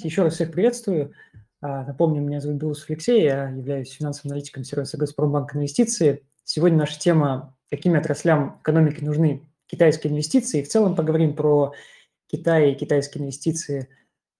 [0.00, 1.12] Еще раз всех приветствую.
[1.60, 6.22] А, напомню, меня зовут Белус Алексей, я являюсь финансовым аналитиком сервиса Газпромбанк Инвестиции.
[6.44, 11.72] Сегодня наша тема «Какими отраслям экономики нужны китайские инвестиции?» В целом поговорим про
[12.28, 13.88] Китай и китайские инвестиции,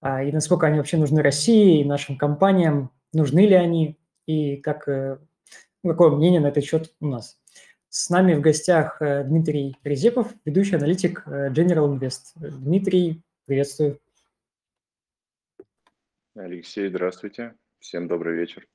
[0.01, 4.87] а, и насколько они вообще нужны России и нашим компаниям, нужны ли они, и как,
[4.87, 5.19] э,
[5.85, 7.37] какое мнение на этот счет у нас.
[7.89, 12.37] С нами в гостях э, Дмитрий Резепов, ведущий аналитик э, General Invest.
[12.37, 13.99] Дмитрий, приветствую.
[16.39, 17.57] Алексей, здравствуйте.
[17.81, 18.69] Всем добрый вечер.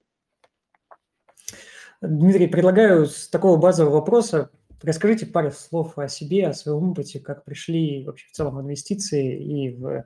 [2.02, 4.52] Дмитрий, предлагаю с такого базового вопроса
[4.82, 9.42] расскажите пару слов о себе, о своем опыте, как пришли вообще в целом в инвестиции
[9.42, 10.06] и в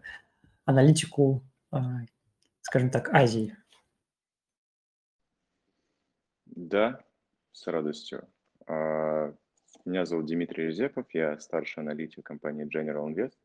[0.65, 2.01] аналитику, а,
[2.61, 3.57] скажем так, Азии.
[6.45, 7.03] Да,
[7.53, 8.27] с радостью.
[8.67, 9.33] А,
[9.83, 13.37] меня зовут Дмитрий Резепов, я старший аналитик компании General Invest.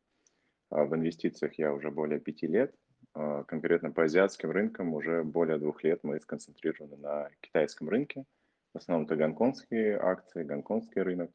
[0.69, 2.75] А, в инвестициях я уже более пяти лет.
[3.13, 8.25] А, конкретно по азиатским рынкам уже более двух лет мы сконцентрированы на китайском рынке.
[8.73, 11.31] В основном это гонконгские акции, гонконгский рынок.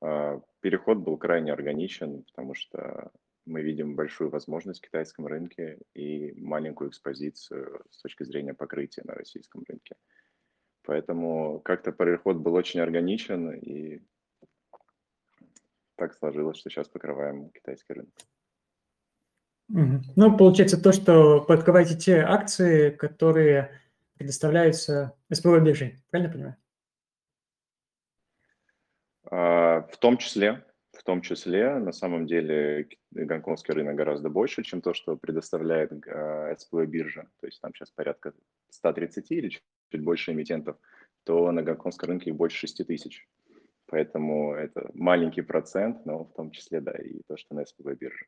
[0.00, 3.10] А, переход был крайне органичен, потому что
[3.46, 9.14] мы видим большую возможность в китайском рынке и маленькую экспозицию с точки зрения покрытия на
[9.14, 9.96] российском рынке.
[10.82, 14.00] Поэтому как-то переход был очень органичен, и
[15.96, 18.14] так сложилось, что сейчас покрываем китайский рынок.
[19.74, 23.72] Ну, получается то, что подкрываете те акции, которые
[24.16, 26.56] предоставляются СПБ биржей, правильно понимаю?
[29.24, 34.80] А, в том числе, в том числе, на самом деле, гонконгский рынок гораздо больше, чем
[34.80, 37.26] то, что предоставляет а, СПБ биржа.
[37.40, 38.32] То есть там сейчас порядка
[38.70, 40.76] 130 или чуть, больше эмитентов,
[41.24, 43.26] то на гонконгском рынке больше 6 тысяч.
[43.86, 48.26] Поэтому это маленький процент, но в том числе, да, и то, что на СПБ бирже.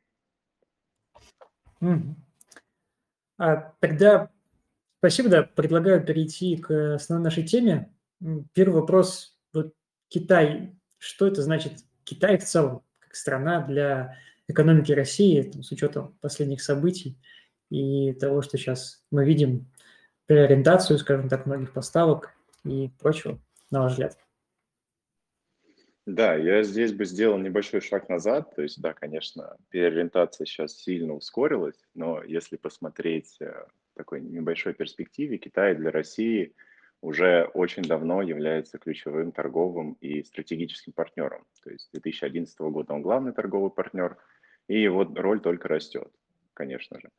[3.37, 4.29] А, тогда
[4.99, 7.93] спасибо, да, предлагаю перейти к основной нашей теме.
[8.53, 9.37] Первый вопрос.
[9.53, 9.73] Вот
[10.09, 16.17] Китай, что это значит Китай в целом, как страна для экономики России, там, с учетом
[16.21, 17.17] последних событий
[17.69, 19.71] и того, что сейчас мы видим,
[20.25, 23.39] переориентацию, скажем так, многих поставок и прочего,
[23.71, 24.17] на ваш взгляд?
[26.07, 28.55] Да, я здесь бы сделал небольшой шаг назад.
[28.55, 34.73] То есть, да, конечно, переориентация сейчас сильно ускорилась, но если посмотреть в э, такой небольшой
[34.73, 36.53] перспективе, Китай для России
[37.01, 41.43] уже очень давно является ключевым торговым и стратегическим партнером.
[41.61, 44.15] То есть с 2011 года он главный торговый партнер,
[44.69, 46.09] и его роль только растет,
[46.53, 47.09] конечно же.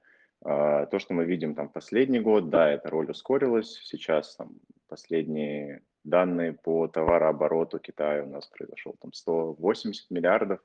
[0.42, 3.82] А, то, что мы видим там последний год, да, эта роль ускорилась.
[3.84, 10.60] Сейчас там последние данные по товарообороту Китая у нас произошел там 180 миллиардов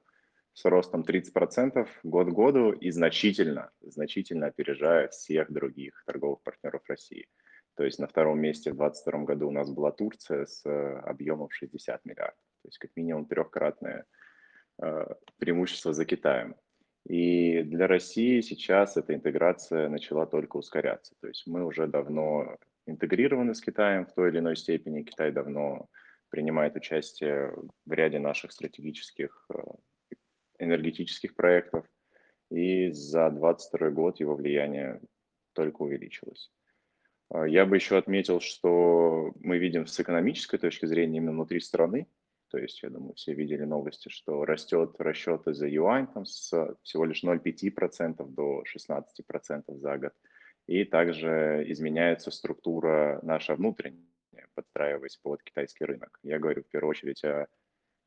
[0.53, 7.27] с ростом 30% год к году и значительно, значительно опережая всех других торговых партнеров России.
[7.75, 11.49] То есть на втором месте в 2022 году у нас была Турция с э, объемом
[11.49, 12.37] 60 миллиардов.
[12.61, 14.05] То есть как минимум трехкратное
[14.81, 15.05] э,
[15.37, 16.55] преимущество за Китаем.
[17.05, 21.15] И для России сейчас эта интеграция начала только ускоряться.
[21.19, 25.03] То есть мы уже давно интегрированы с Китаем в той или иной степени.
[25.03, 25.87] Китай давно
[26.29, 27.53] принимает участие
[27.85, 30.15] в ряде наших стратегических э,
[30.59, 31.85] энергетических проектов,
[32.49, 35.01] и за 2022 год его влияние
[35.53, 36.51] только увеличилось.
[37.29, 42.07] А, я бы еще отметил, что мы видим с экономической точки зрения именно внутри страны,
[42.49, 46.51] то есть, я думаю, все видели новости, что растет расчеты за юань там, с
[46.83, 50.13] всего лишь 0,5% до 16% за год–
[50.67, 56.19] и также изменяется структура наша внутренняя, подстраиваясь под китайский рынок.
[56.23, 57.47] Я говорю в первую очередь о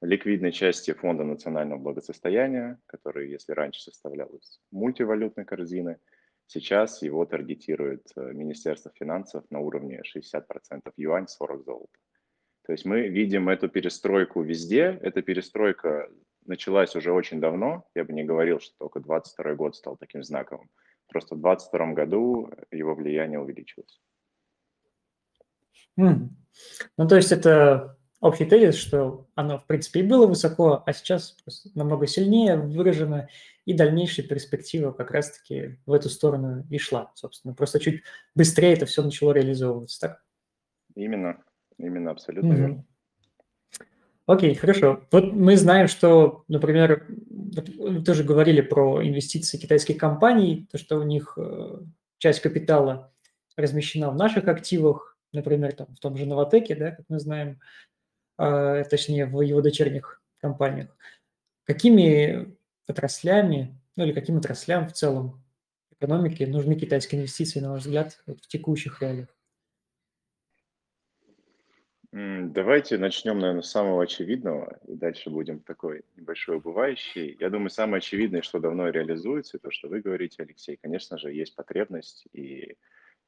[0.00, 5.98] ликвидной части фонда национального благосостояния, который, если раньше составлял из мультивалютной корзины,
[6.46, 11.98] сейчас его таргетирует э, Министерство финансов на уровне 60% юань, 40 золота.
[12.66, 14.98] То есть мы видим эту перестройку везде.
[15.00, 16.10] Эта перестройка
[16.44, 17.88] началась уже очень давно.
[17.94, 20.68] Я бы не говорил, что только 22 год стал таким знаковым.
[21.08, 24.00] Просто в 2022 году его влияние увеличилось.
[25.98, 26.28] Mm.
[26.96, 31.36] Ну, то есть это общий тезис, что оно, в принципе, и было высоко, а сейчас
[31.74, 33.28] намного сильнее выражено,
[33.64, 37.54] и дальнейшая перспектива как раз-таки в эту сторону и шла, собственно.
[37.54, 38.02] Просто чуть
[38.34, 40.24] быстрее это все начало реализовываться, так?
[40.94, 41.42] Именно,
[41.78, 42.56] именно, абсолютно mm-hmm.
[42.56, 42.84] верно.
[44.26, 45.04] Окей, хорошо.
[45.12, 51.04] Вот мы знаем, что, например, вы тоже говорили про инвестиции китайских компаний, то, что у
[51.04, 51.78] них э,
[52.18, 53.12] часть капитала
[53.56, 57.60] размещена в наших активах, например, там, в том же Новотеке, да, как мы знаем,
[58.38, 60.96] а, точнее, в его дочерних компаниях.
[61.64, 62.56] Какими
[62.88, 65.44] отраслями, ну или каким отраслям в целом
[65.92, 69.35] экономики нужны китайские инвестиции, на ваш взгляд, вот в текущих реалиях?
[72.18, 77.36] Давайте начнем, наверное, с самого очевидного, и дальше будем такой небольшой убывающий.
[77.38, 81.54] Я думаю, самое очевидное, что давно реализуется, то, что вы говорите, Алексей, конечно же, есть
[81.54, 82.78] потребность и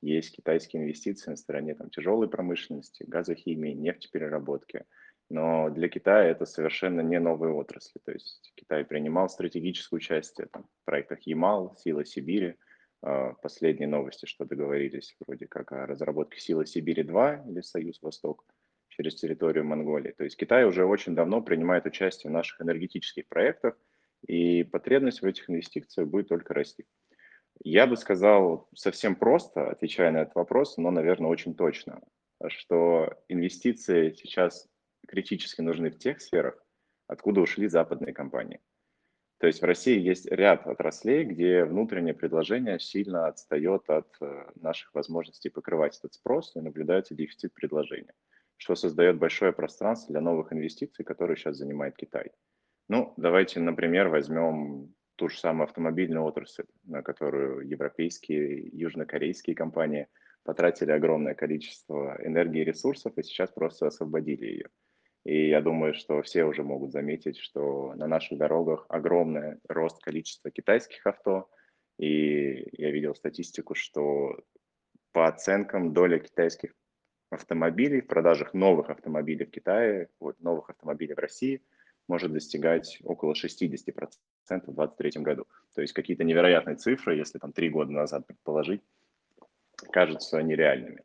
[0.01, 4.87] есть китайские инвестиции на стороне там, тяжелой промышленности, газохимии, нефтепереработки.
[5.29, 8.01] Но для Китая это совершенно не новые отрасли.
[8.03, 12.55] То есть Китай принимал стратегическое участие там, в проектах Ямал, Сила Сибири.
[13.03, 18.47] А, последние новости, что договорились вроде как о разработке Сила Сибири-2 или Союз Восток
[18.99, 20.11] через территорию Монголии.
[20.11, 23.79] То есть Китай уже очень давно принимает участие в наших энергетических проектах,
[24.27, 26.85] и потребность в этих инвестициях будет только расти.
[27.63, 32.01] Я бы сказал совсем просто, отвечая на этот вопрос, но, наверное, очень точно,
[32.49, 34.69] что инвестиции сейчас
[35.07, 36.61] критически нужны в тех сферах,
[37.07, 38.61] откуда ушли западные компании.
[39.39, 44.93] То есть в России есть ряд отраслей, где внутреннее предложение сильно отстает от э, наших
[44.95, 48.15] возможностей покрывать этот спрос, и наблюдается дефицит предложения,
[48.59, 52.31] что создает большое пространство для новых инвестиций, которые сейчас занимает Китай.
[52.89, 60.09] Ну, давайте, например, возьмем ту же самую автомобильную отрасль, на которую европейские, южнокорейские компании
[60.45, 64.69] потратили огромное количество энергии и ресурсов и сейчас просто освободили ее.
[65.25, 70.51] И я думаю, что все уже могут заметить, что на наших дорогах огромный рост количества
[70.51, 71.51] китайских авто.
[71.99, 74.39] И я видел статистику, что
[75.13, 76.73] по оценкам доля китайских
[77.31, 81.63] автомобилей в продажах новых автомобилей в Китае, вот, новых автомобилей в России–
[82.09, 83.79] может достигать около 60%
[84.49, 85.47] в 2023 году.
[85.75, 88.81] То есть какие-то невероятные цифры, если там три года назад предположить,
[89.93, 91.03] кажутся нереальными.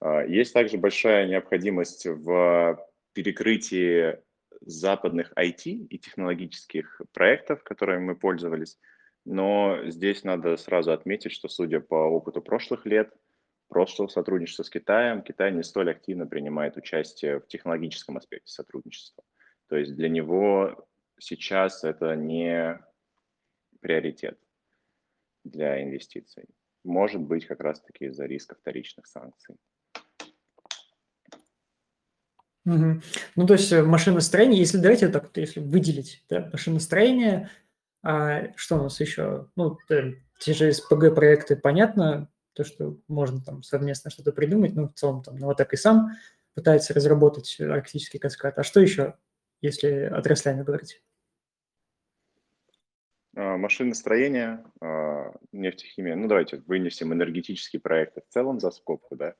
[0.00, 2.78] А, есть также большая необходимость в
[3.14, 4.18] перекрытии
[4.60, 8.78] западных IT и технологических проектов, которыми мы пользовались.
[9.24, 13.12] Но здесь надо сразу отметить, что судя по опыту прошлых лет,
[13.68, 19.24] прошлого сотрудничества с Китаем, Китай не столь активно принимает участие в технологическом аспекте сотрудничества.
[19.68, 20.88] То есть для него
[21.18, 22.80] сейчас это не
[23.80, 24.38] приоритет
[25.44, 26.46] для инвестиций.
[26.84, 29.56] Может быть, как раз-таки из-за риска вторичных санкций.
[32.64, 37.48] Ну, то есть э, машиностроение, если давайте так, если выделить да, машиностроение,
[38.02, 39.48] а что у нас еще?
[39.56, 39.78] Ну,
[40.38, 45.36] те же СПГ-проекты, понятно, то, что можно там совместно что-то придумать, но в целом там
[45.36, 46.10] Новотек и сам
[46.54, 48.58] пытается разработать арктический каскад.
[48.58, 49.14] А что еще
[49.60, 51.00] если отраслями говорить?
[53.36, 56.16] А, машиностроение, а, нефтехимия.
[56.16, 59.34] Ну, давайте вынесем энергетические проекты в целом за скобку, да,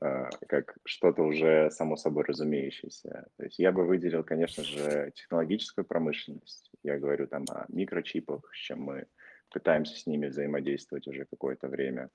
[0.00, 3.28] а, как что-то уже само собой разумеющееся.
[3.36, 6.72] То есть я бы выделил, конечно же, технологическую промышленность.
[6.82, 9.06] Я говорю там о микрочипах, с чем мы
[9.50, 12.10] пытаемся с ними взаимодействовать уже какое-то время,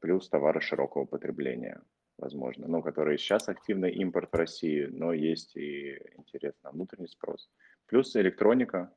[0.00, 1.82] плюс товары широкого потребления
[2.18, 7.48] возможно, но которые сейчас активный импорт в России, но есть и интерес на внутренний спрос.
[7.86, 8.92] Плюс электроника,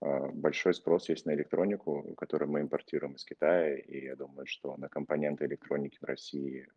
[0.00, 4.76] а, большой спрос есть на электронику, которую мы импортируем из Китая, и я думаю, что
[4.76, 6.68] на компоненты электроники в России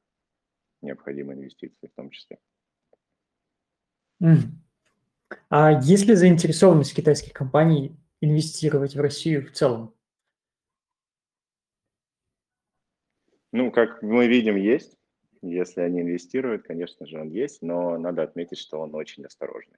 [0.82, 2.40] необходимы инвестиции в том числе.
[5.50, 9.94] А есть ли заинтересованность китайских компаний инвестировать в Россию в целом?
[13.54, 14.98] Ну, как мы видим, есть.
[15.44, 19.78] Если они инвестируют, конечно же, он есть, но надо отметить, что он очень осторожный.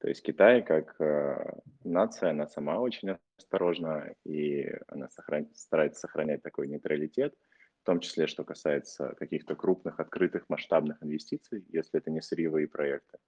[0.00, 5.46] То есть Китай как э, нация, она сама очень осторожна, и она сохран...
[5.54, 7.34] старается сохранять такой нейтралитет,
[7.82, 13.18] в том числе, что касается каких-то крупных, открытых, масштабных инвестиций, если это не сырьевые проекты.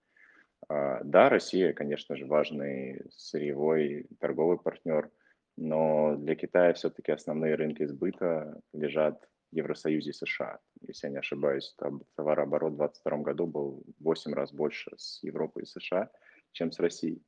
[0.68, 5.12] А, да, Россия, конечно же, важный сырьевой торговый партнер,
[5.56, 10.58] но для Китая все-таки основные рынки сбыта лежат Евросоюзе и США.
[10.82, 15.22] Если я не ошибаюсь, там товарооборот в 2022 году был в 8 раз больше с
[15.22, 16.10] Европой и США,
[16.52, 17.22] чем с Россией.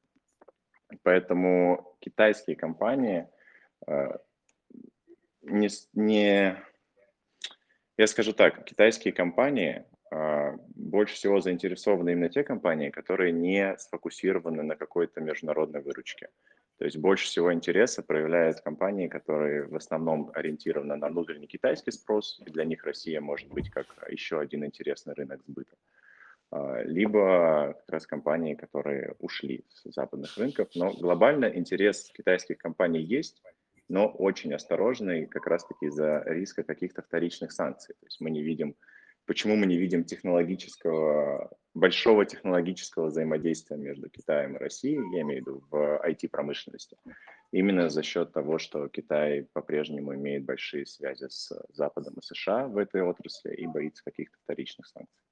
[1.02, 3.28] Поэтому китайские компании
[3.86, 4.18] э,
[5.42, 6.62] не, не...
[7.96, 14.76] Я скажу так, китайские компании больше всего заинтересованы именно те компании, которые не сфокусированы на
[14.76, 16.28] какой-то международной выручке.
[16.78, 22.40] То есть больше всего интереса проявляют компании, которые в основном ориентированы на внутренний китайский спрос,
[22.46, 25.74] и для них Россия может быть как еще один интересный рынок сбыта.
[26.50, 30.68] А, либо как раз компании, которые ушли с западных рынков.
[30.76, 33.42] Но глобально интерес китайских компаний есть,
[33.88, 37.94] но очень осторожный как раз-таки из-за риска каких-то вторичных санкций.
[38.00, 38.76] То есть мы не видим
[39.28, 45.46] почему мы не видим технологического, большого технологического взаимодействия между Китаем и Россией, я имею в
[45.46, 46.96] виду в IT-промышленности.
[47.52, 52.78] именно за счет того, что Китай по-прежнему имеет большие связи с Западом и США в
[52.78, 55.22] этой отрасли и боится каких-то вторичных санкций.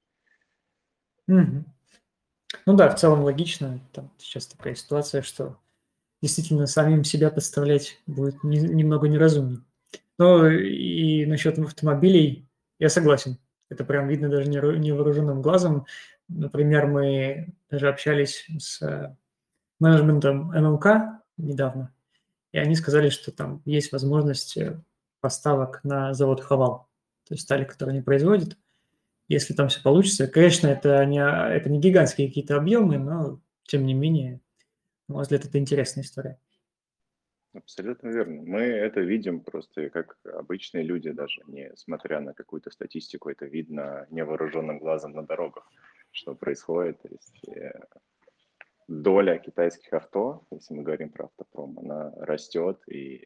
[1.27, 1.65] Угу.
[2.67, 3.79] Ну да, в целом логично.
[3.93, 5.57] Там сейчас такая ситуация, что
[6.21, 9.65] действительно самим себя подставлять будет не, немного неразумно.
[10.19, 13.37] Но и насчет автомобилей я согласен.
[13.69, 15.85] Это прям видно даже невооруженным глазом.
[16.27, 19.17] Например, мы даже общались с
[19.79, 21.93] менеджментом ММК недавно,
[22.51, 24.81] и они сказали, что там есть возможность э,
[25.19, 26.89] поставок на завод Хавал,
[27.27, 28.57] то есть стали, которые они производят.
[29.27, 33.93] Если там все получится, конечно, это не, это не гигантские какие-то объемы, но тем не
[33.93, 34.41] менее,
[35.07, 36.39] на мой взгляд, это интересная история.
[37.57, 38.43] Абсолютно верно.
[38.43, 44.05] Мы это видим просто как обычные люди, даже не смотря на какую-то статистику, это видно
[44.11, 45.67] невооруженным глазом на дорогах,
[46.11, 47.01] что происходит.
[47.01, 47.71] То есть э,
[48.87, 53.25] доля китайских авто, если мы говорим про автопром, она растет и,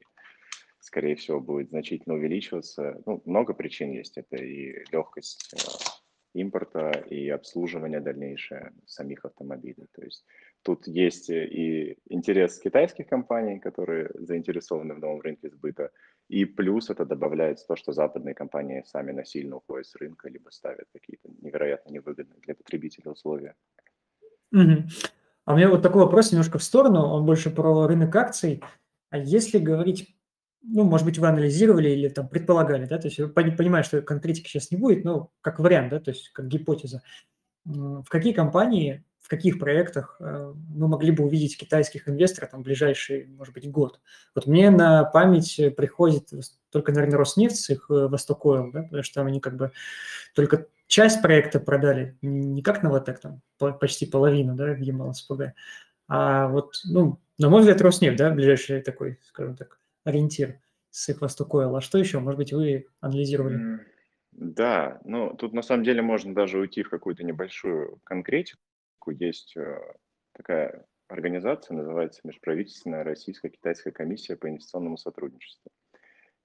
[0.79, 3.01] скорее всего, будет значительно увеличиваться.
[3.05, 4.17] Ну, много причин есть.
[4.17, 9.87] Это и легкость э, импорта, и обслуживание дальнейшее самих автомобилей.
[9.91, 10.25] То есть
[10.63, 15.91] тут есть и интерес китайских компаний, которые заинтересованы в новом рынке сбыта,
[16.29, 20.85] и плюс это добавляет то, что западные компании сами насильно уходят с рынка, либо ставят
[20.93, 23.55] какие-то невероятно невыгодные для потребителя условия.
[24.51, 24.87] Угу.
[25.45, 28.61] А у меня вот такой вопрос немножко в сторону, он больше про рынок акций.
[29.09, 30.15] А если говорить,
[30.61, 34.71] ну, может быть, вы анализировали или там предполагали, да, то есть вы что конкретики сейчас
[34.71, 37.01] не будет, но как вариант, да, то есть как гипотеза.
[37.65, 43.27] В какие компании, каких проектах э, мы могли бы увидеть китайских инвесторов там в ближайший,
[43.27, 44.01] может быть, год?
[44.35, 46.29] Вот мне на память приходит
[46.69, 49.71] только, наверное, Роснефть с их э, Восток Oil, да, потому что там они как бы
[50.35, 53.41] только часть проекта продали, не как Новотек, там
[53.79, 55.53] почти половину, да, в ЕМЛ-СПГ,
[56.09, 60.59] а вот, ну, на мой взгляд, Роснефть, да, ближайший такой, скажем так, ориентир
[60.89, 61.77] с их Восток Oil.
[61.77, 63.79] А что еще, может быть, вы анализировали?
[64.31, 68.59] Да, ну, тут на самом деле можно даже уйти в какую-то небольшую конкретику.
[69.09, 69.79] Есть э,
[70.33, 75.71] такая организация, называется Межправительственная Российско-Китайская комиссия по инвестиционному сотрудничеству.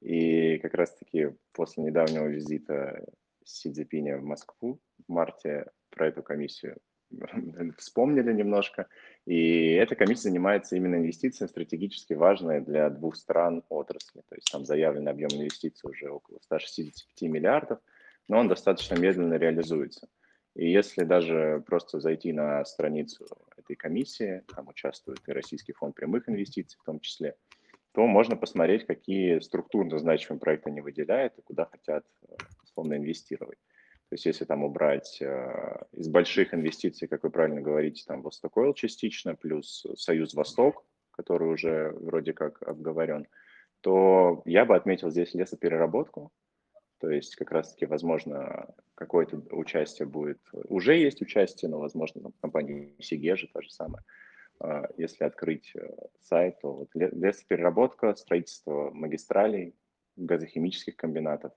[0.00, 3.04] И как раз-таки после недавнего визита
[3.44, 6.78] Си Цзипиня в Москву в марте про эту комиссию
[7.78, 8.88] вспомнили немножко.
[9.24, 14.22] И эта комиссия занимается именно инвестициями стратегически важные для двух стран отрасли.
[14.28, 17.78] То есть там заявленный объем инвестиций уже около 165 миллиардов,
[18.28, 20.08] но он достаточно медленно реализуется.
[20.56, 23.26] И если даже просто зайти на страницу
[23.58, 27.36] этой комиссии, там участвует и Российский фонд прямых инвестиций в том числе,
[27.92, 32.06] то можно посмотреть, какие структурно значимые проекты они выделяют и куда хотят
[32.64, 33.58] условно инвестировать.
[34.08, 38.56] То есть если там убрать э, из больших инвестиций, как вы правильно говорите, там Восток
[38.56, 43.26] Ойл частично, плюс Союз Восток, который уже вроде как обговорен,
[43.80, 46.30] то я бы отметил здесь лесопереработку.
[46.98, 52.92] То есть как раз-таки, возможно, какое-то участие будет, уже есть участие, но, возможно, там, компания
[53.00, 54.02] Сигежи та же самая,
[54.60, 55.88] а, если открыть э,
[56.22, 59.74] сайт, то вот лесопереработка, строительство магистралей,
[60.16, 61.52] газохимических комбинатов.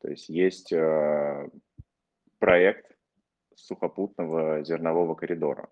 [0.00, 1.48] То есть есть э,
[2.38, 2.96] проект
[3.54, 5.68] сухопутного зернового коридора.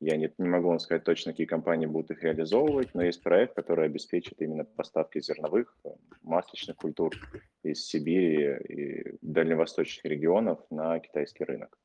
[0.00, 3.54] Я не, не могу вам сказать точно, какие компании будут их реализовывать, но есть проект,
[3.54, 5.90] который обеспечит именно поставки зерновых, э,
[6.22, 7.14] масличных культур
[7.62, 11.78] из Сибири и дальневосточных регионов на китайский рынок.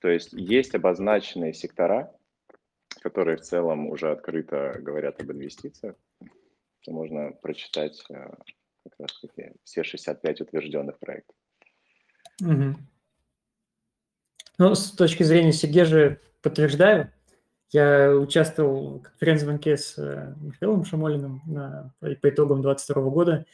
[0.00, 2.14] То есть есть обозначенные сектора,
[3.00, 5.96] которые в целом уже открыто говорят об инвестициях.
[6.86, 8.14] Можно прочитать э,
[8.84, 11.36] как раз таки все 65 утвержденных проектов.
[12.40, 12.76] Угу.
[14.58, 17.12] Ну, с точки зрения Сигежи подтверждаю.
[17.72, 23.46] Я участвовал в конференц-звонке с э, Михаилом Шамолиным на, по итогам 2022 года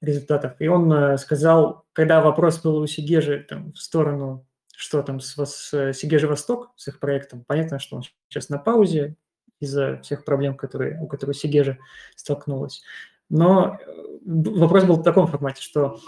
[0.00, 0.54] результатов.
[0.60, 4.46] И он э, сказал, когда вопрос был у Сигежи там, в сторону
[4.78, 7.42] что там с, с Сигежи Восток, с их проектом.
[7.44, 9.16] Понятно, что он сейчас на паузе
[9.58, 11.78] из-за всех проблем, которые, у которых Сигежа
[12.14, 12.82] столкнулась.
[13.28, 13.92] Но э,
[14.24, 15.98] вопрос был в таком формате, что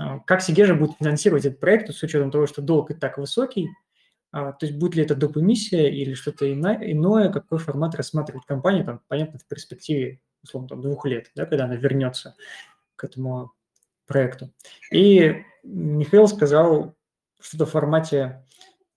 [0.00, 3.68] э, как Сигежа будет финансировать этот проект с учетом того, что долг и так высокий,
[4.34, 5.36] то есть будет ли это доп.
[5.36, 11.06] эмиссия или что-то иное, какой формат рассматривает компания, там, понятно, в перспективе, условно, там, двух
[11.06, 12.34] лет, да, когда она вернется
[12.96, 13.52] к этому
[14.06, 14.52] проекту.
[14.92, 16.96] И Михаил сказал
[17.40, 18.44] что-то в формате,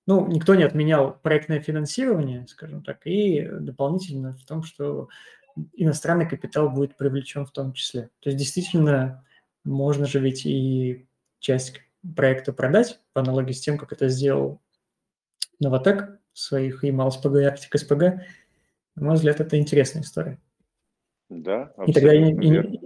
[0.07, 5.09] ну, никто не отменял проектное финансирование, скажем так, и дополнительно в том, что
[5.73, 8.09] иностранный капитал будет привлечен в том числе.
[8.21, 9.25] То есть действительно
[9.63, 11.07] можно же ведь и
[11.39, 11.81] часть
[12.15, 14.61] проекта продать по аналогии с тем, как это сделал
[15.59, 18.19] Новотек своих email SPG и Arctic SPG.
[18.95, 20.39] На мой взгляд, это интересная история.
[21.29, 22.79] Да, И тогда и, и,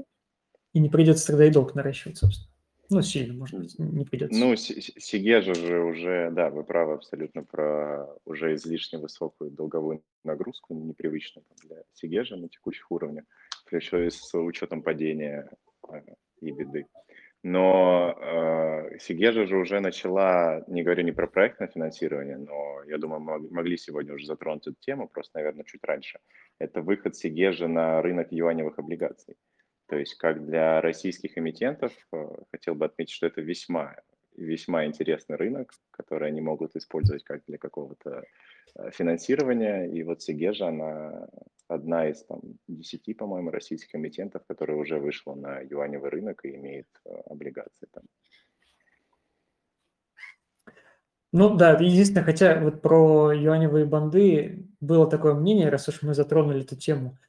[0.74, 2.50] и не придется тогда и долг наращивать, собственно.
[2.90, 4.38] Ну, сильно, может быть, не придется.
[4.38, 10.04] Ну, Си- Си- Сигежа же уже, да, вы правы абсолютно про уже излишне высокую долговую
[10.26, 13.24] нагрузку, непривычную для Сигежа на текущих уровнях,
[13.72, 15.50] еще и с учетом падения
[15.90, 16.02] э,
[16.42, 16.88] и беды.
[17.44, 23.20] Но э, Сигежа же уже начала, не говорю не про проектное финансирование, но я думаю,
[23.20, 26.20] мы могли сегодня уже затронуть эту тему, просто, наверное, чуть раньше.
[26.60, 29.38] Это выход Сигежа на рынок юаневых облигаций.
[29.88, 33.96] То есть как для российских эмитентов, э, хотел бы отметить, что это весьма,
[34.36, 38.24] весьма интересный рынок, который они могут использовать как для какого-то
[38.76, 39.86] э, финансирования.
[39.86, 41.28] И вот Сигежа, она
[41.68, 46.88] одна из там, десяти, по-моему, российских эмитентов, которая уже вышла на юаневый рынок и имеет
[47.06, 48.04] э, облигации там.
[51.34, 56.62] Ну да, единственное, хотя вот про юаневые банды было такое мнение, раз уж мы затронули
[56.62, 57.18] эту тему–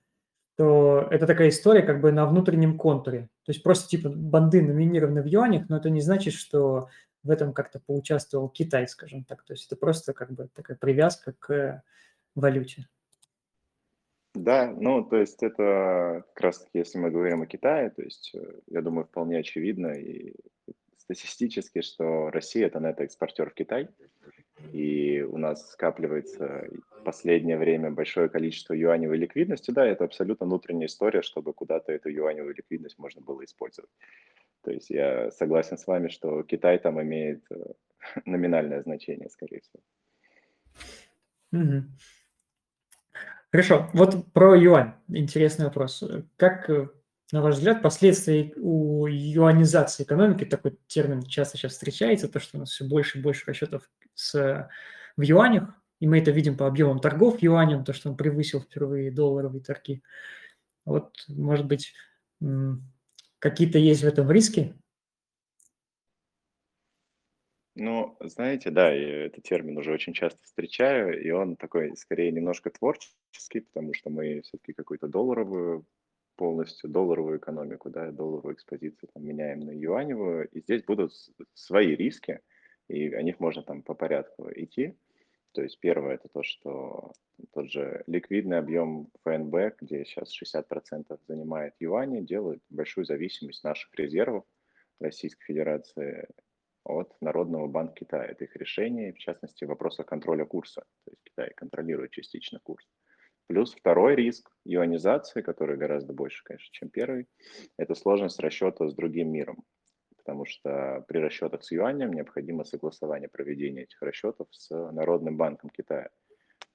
[0.57, 3.29] то это такая история как бы на внутреннем контуре.
[3.45, 6.89] То есть просто типа банды номинированы в юанях, но это не значит, что
[7.23, 9.45] в этом как-то поучаствовал Китай, скажем так.
[9.45, 11.83] То есть это просто как бы такая привязка к
[12.35, 12.89] валюте.
[14.35, 18.31] Да, ну, то есть это как раз таки, если мы говорим о Китае, то есть
[18.35, 20.35] э, я думаю, вполне очевидно и
[20.97, 23.91] статистически, что Россия– это нетто-экспортер в Китай,
[24.73, 30.87] и у нас скапливается в последнее время большое количество юаневой ликвидности, да, это абсолютно внутренняя
[30.87, 33.91] история, чтобы куда-то эту юаневую ликвидность можно было использовать.
[34.63, 37.73] То есть я согласен с вами, что Китай там имеет э,
[38.25, 39.83] номинальное значение, скорее всего.
[41.53, 41.85] Угу.
[43.51, 46.03] Хорошо, вот про юань интересный вопрос.
[46.37, 46.89] Как э,
[47.33, 52.61] на ваш взгляд, последствия у юанизации экономики, такой термин часто сейчас встречается, то, что у
[52.61, 54.69] нас все больше и больше расчетов с,
[55.17, 59.11] в юанях, и мы это видим по объемам торгов юанем, то, что он превысил впервые
[59.11, 60.03] долларовые торги.
[60.85, 61.95] Вот, может быть,
[63.39, 64.75] какие-то есть в этом риски?
[67.75, 72.69] Ну, знаете, да, я этот термин уже очень часто встречаю, и он такой, скорее, немножко
[72.69, 75.87] творческий, потому что мы все-таки какую-то долларовую
[76.37, 81.13] полностью долларовую экономику, да, долларовую экспозицию там, меняем на юаневую, и здесь будут
[81.55, 82.41] свои риски,
[82.89, 84.97] и о них можно там по порядку идти.
[85.53, 87.13] То есть первое это то, что
[87.53, 94.45] тот же ликвидный объем ФНБ, где сейчас 60% занимает юани, делает большую зависимость наших резервов
[94.99, 96.29] Российской Федерации
[96.85, 98.25] от Народного банка Китая.
[98.25, 100.85] Это их решение, в частности, вопроса контроля курса.
[101.05, 102.89] То есть Китай контролирует частично курс.
[103.49, 107.27] Плюс второй риск ионизации, который гораздо больше, конечно, чем первый,
[107.77, 109.65] это сложность расчета с другим миром.
[110.17, 116.11] Потому что при расчетах с юанем необходимо согласование проведения этих расчетов с Народным банком Китая.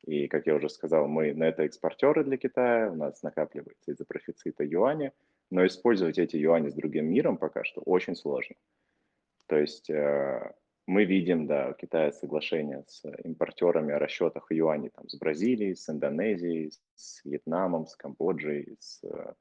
[0.06, 4.06] И, как я уже сказал, мы на это экспортеры для Китая, у нас накапливается из-за
[4.06, 5.14] профицита юаня,
[5.50, 8.56] но использовать эти юани с другим миром пока что очень сложно.
[9.48, 10.54] То есть э,
[10.88, 15.90] мы видим, да, у Китая соглашение с импортерами о расчетах юаней там, с Бразилией, с
[15.90, 19.34] Индонезией, с Вьетнамом, с Камбоджей, с э,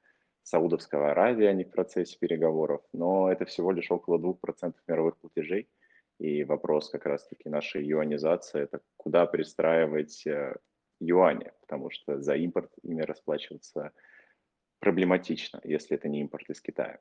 [0.42, 5.68] Саудовской Аравией, они в процессе переговоров, но это всего лишь около 2% мировых платежей.
[6.18, 10.56] И вопрос как раз-таки нашей юанизации– это куда пристраивать э,
[10.98, 13.92] юани, потому что за импорт ими расплачиваться
[14.80, 16.98] проблематично, если это не импорт из Китая.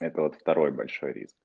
[0.00, 1.36] Это вот второй большой риск.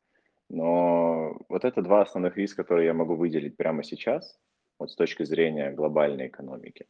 [0.49, 4.39] Но вот это два основных риска, которые я могу выделить прямо сейчас,
[4.79, 6.87] вот с точки зрения глобальной экономики.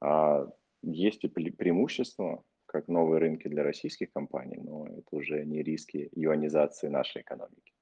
[0.00, 0.46] А
[0.82, 6.88] есть и преимущества, как новые рынки для российских компаний, но это уже не риски юанизации
[6.88, 7.72] нашей экономики.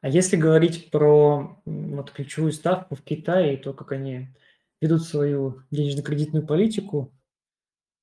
[0.00, 4.28] А если говорить про вот, ключевую ставку в Китае и то, как они
[4.80, 7.10] ведут свою денежно-кредитную политику,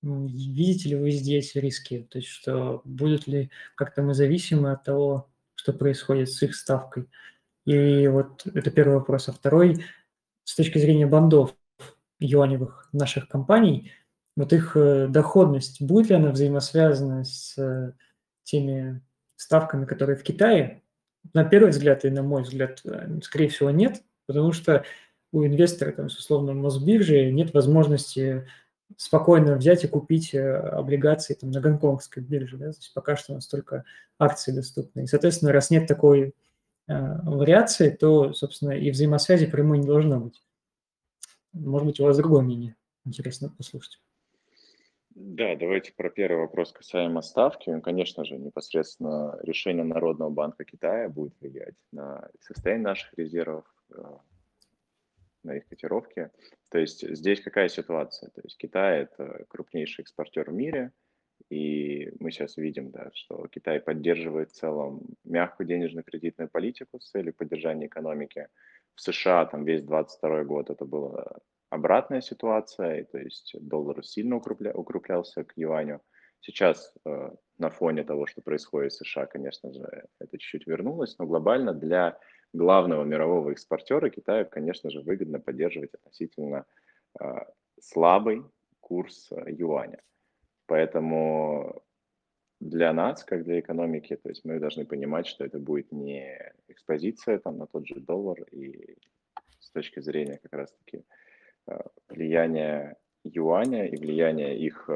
[0.04, 2.08] Видите ли вы здесь риски?
[2.10, 7.08] То есть, что будут ли как-то мы зависимы от того, что происходит с их ставкой?
[7.66, 9.30] И вот это первый вопрос.
[9.30, 9.86] А второй,
[10.44, 11.56] с точки зрения бандов
[12.20, 13.92] юаневых наших компаний,
[14.36, 17.94] вот их э, доходность, будет ли она взаимосвязана с э,
[18.44, 19.02] теми
[19.36, 20.82] ставками, которые в Китае?
[21.34, 24.84] На первый взгляд и на мой взгляд, э, скорее всего, нет, потому что
[25.32, 28.48] у инвестора, там, условно, Мосбиржи нет возможности
[28.98, 32.58] спокойно взять и купить э, облигации там, на гонконгской бирже.
[32.58, 32.72] Да?
[32.72, 33.86] То есть пока что у нас только
[34.20, 35.04] акции доступны.
[35.04, 36.34] И, соответственно, раз нет такой
[36.88, 40.42] э, вариации, то, собственно, и взаимосвязи прямой не должно быть.
[41.54, 42.76] Может быть, у вас другое мнение.
[43.06, 44.00] Интересно послушать.
[45.14, 47.80] Да, давайте про первый вопрос касаемо ставки.
[47.82, 54.02] Конечно же, непосредственно решение Народного банка Китая будет влиять на состояние наших резервов, э,
[55.44, 56.32] на их котировке.
[56.70, 58.30] То есть здесь какая ситуация?
[58.30, 60.92] То есть Китай– это крупнейший экспортер в мире,
[61.50, 67.34] и мы сейчас видим, да, что Китай поддерживает в целом мягкую денежно-кредитную политику с целью
[67.34, 68.48] поддержания экономики.
[68.96, 74.36] В США там весь 22 год это была обратная ситуация, и, то есть доллар сильно
[74.38, 76.02] укрепля, укреплялся к юаню.
[76.42, 81.28] Сейчас э, на фоне того, что происходит в США, конечно же, это чуть-чуть вернулось, но
[81.28, 82.18] глобально для
[82.54, 86.66] главного мирового экспортера Китаю, конечно же, выгодно поддерживать относительно
[87.20, 87.26] э,
[87.80, 88.44] слабый
[88.80, 90.02] курс э, юаня.
[90.66, 91.84] Поэтому
[92.60, 97.38] для нас, как для экономики, то есть мы должны понимать, что это будет не экспозиция
[97.38, 98.98] там на тот же доллар и
[99.60, 101.04] с точки зрения как раз-таки
[101.68, 104.90] э, влияния юаня и влияния их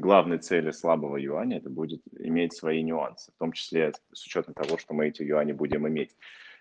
[0.00, 4.78] главной цели слабого юаня, это будет иметь свои нюансы, в том числе с учетом того,
[4.78, 6.16] что мы эти юани будем иметь.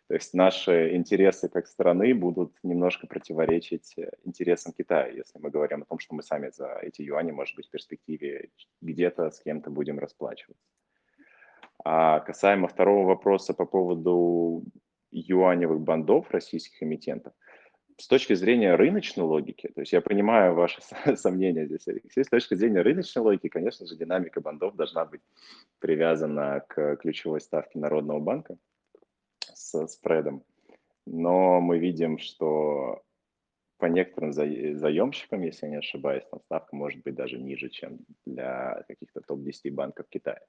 [0.07, 5.83] То есть наши интересы как страны будут немножко противоречить э, интересам Китая, если мы говорим
[5.83, 8.49] о том, что мы сами за эти юани, может быть, в перспективе
[8.81, 10.65] где-то с кем-то будем расплачиваться.
[11.85, 14.65] А касаемо второго вопроса по поводу
[15.11, 17.33] юаневых бандов российских эмитентов,
[18.01, 20.81] с точки зрения рыночной логики, то есть я понимаю ваши
[21.15, 25.21] сомнения здесь, Алексей, с точки зрения рыночной логики, конечно же, динамика бандов должна быть
[25.79, 28.57] привязана к ключевой ставке Народного банка,
[29.53, 30.43] с спредом.
[31.05, 33.03] Но мы видим, что
[33.77, 38.83] по некоторым заемщикам, если я не ошибаюсь, там ставка может быть даже ниже, чем для
[38.87, 40.39] каких-то топ-10 банков Китая.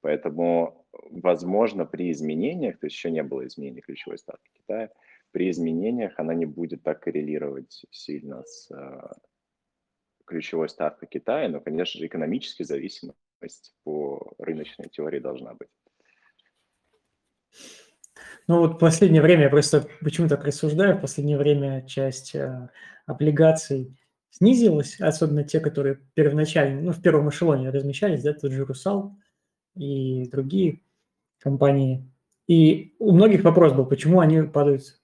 [0.00, 4.90] Поэтому, возможно, при изменениях, то есть еще не было изменений ключевой ставки Китая,
[5.36, 9.00] при изменениях она не будет так коррелировать сильно с э,
[10.24, 15.68] ключевой ставкой Китая, но, конечно же, экономически зависимость по рыночной теории должна быть.
[18.48, 22.70] Ну вот в последнее время, я просто почему так рассуждаю, в последнее время часть э,
[23.04, 23.94] облигаций
[24.30, 29.14] снизилась, особенно те, которые первоначально, ну, в первом эшелоне размещались, да, тот же «Русал»
[29.74, 30.80] и другие
[31.36, 32.10] компании.
[32.46, 34.98] И у многих вопрос был, почему они падают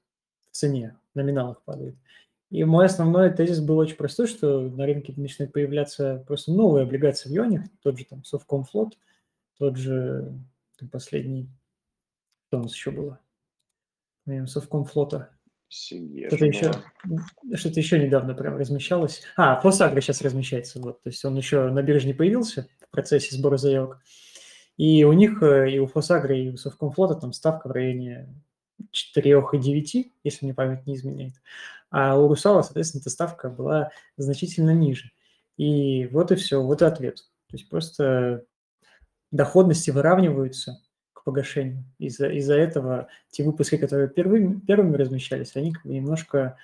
[0.53, 1.97] в цене, в номиналах падают.
[2.51, 7.31] И мой основной тезис был очень простой, что на рынке начинают появляться просто новые облигации
[7.31, 8.99] в юанях, тот же там Совкомфлот,
[9.59, 10.39] тот же
[10.79, 11.49] там, последний,
[12.47, 13.19] что у нас еще было,
[14.47, 15.31] Совкомфлота.
[15.69, 16.71] Что-то еще,
[17.55, 19.23] что-то еще недавно прям размещалось.
[19.39, 20.79] А, Фосагро сейчас размещается.
[20.79, 24.03] Вот, то есть он еще на бирже не появился в процессе сбора заявок.
[24.77, 28.29] И у них, э, и у Фосагро, и у Совкомфлота там ставка в районе
[28.93, 31.35] 4,9, если мне память не изменяет.
[31.91, 35.11] А у Русала, соответственно, эта ставка была значительно ниже.
[35.57, 37.17] И вот и все, вот и ответ.
[37.49, 38.45] То есть просто
[39.31, 40.81] доходности выравниваются,
[41.25, 41.85] погашению.
[41.99, 46.57] Из-за из этого те выпуски, которые первыми, первыми размещались, они как бы немножко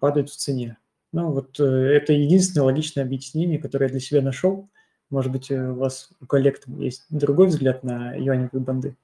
[0.00, 0.76] падают в цене.
[1.12, 4.68] Ну, вот э, это единственное логичное объяснение, которое я для себя нашел.
[5.10, 8.96] Может быть, э, у вас, у коллег есть другой взгляд на юаневые банды?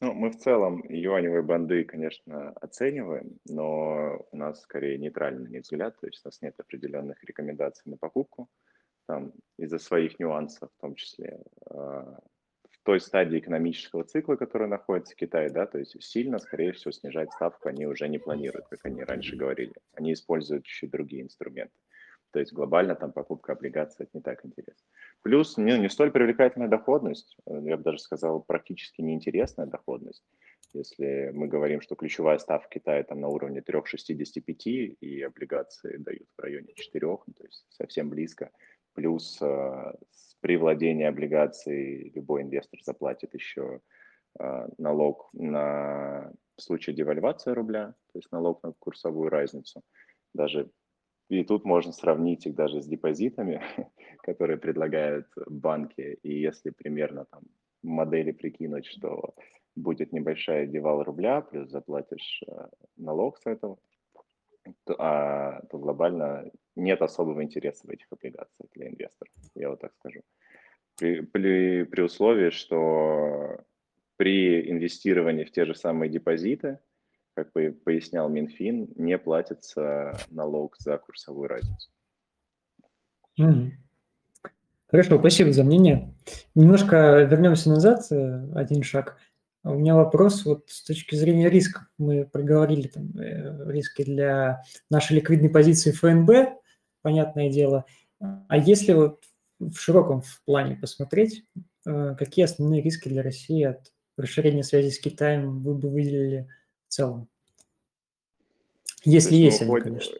[0.00, 6.06] Ну, мы в целом юаневые банды, конечно, оцениваем, но у нас скорее нейтральный взгляд, то
[6.06, 8.50] есть у нас нет определенных рекомендаций на покупку,
[9.06, 12.18] там из-за своих нюансов, в том числе а,
[12.86, 17.32] той стадии экономического цикла, который находится в Китае, да, то есть сильно, скорее всего, снижать
[17.32, 19.74] ставку они уже не планируют, как они раньше говорили.
[19.92, 21.74] Они используют чуть другие инструменты.
[22.36, 24.84] То есть глобально там покупка облигаций это не так интересно.
[25.22, 30.22] Плюс не, не столь привлекательная доходность, э, я бы даже сказал, практически неинтересная доходность.
[30.74, 34.52] Если мы говорим, что ключевая ставка Китая там на уровне 3,65
[35.00, 38.50] и облигации дают в районе 4, ну, то есть совсем близко,
[38.92, 39.94] плюс э,
[40.40, 43.80] при владении облигаций любой инвестор заплатит еще
[44.38, 49.80] э, налог на в случае девальвации рубля, то есть налог на курсовую разницу.
[50.34, 50.70] Даже
[51.28, 53.60] и тут можно сравнить их даже с депозитами,
[54.22, 56.18] которые предлагают банки.
[56.22, 57.42] И если примерно там
[57.82, 59.34] модели прикинуть, что
[59.74, 63.78] будет небольшая девал рубля, плюс заплатишь э, налог с этого,
[64.84, 69.92] то, а, то глобально нет особого интереса в этих облигациях для инвесторов, я вот так
[69.94, 70.22] скажу.
[70.98, 73.58] При, при, при условии, что
[74.16, 76.78] при инвестировании в те же самые депозиты,
[77.36, 81.90] как пояснял Минфин, не платится налог за курсовую разницу.
[83.38, 83.72] Mm.
[84.88, 86.14] Хорошо, спасибо за мнение.
[86.54, 89.18] Немножко вернемся назад, э, один шаг.
[89.64, 91.88] У меня вопрос вот с точки зрения риска.
[91.98, 96.58] Мы проговорили там э, риски для нашей ликвидной позиции ФНБ,
[97.02, 97.84] понятное дело.
[98.18, 99.24] А если вот
[99.58, 101.44] в широком плане посмотреть,
[101.84, 106.48] э, какие основные риски для России от расширения связи с Китаем вы бы выделили
[106.88, 107.28] в целом?
[109.04, 110.16] Если есть, есть они, конечно.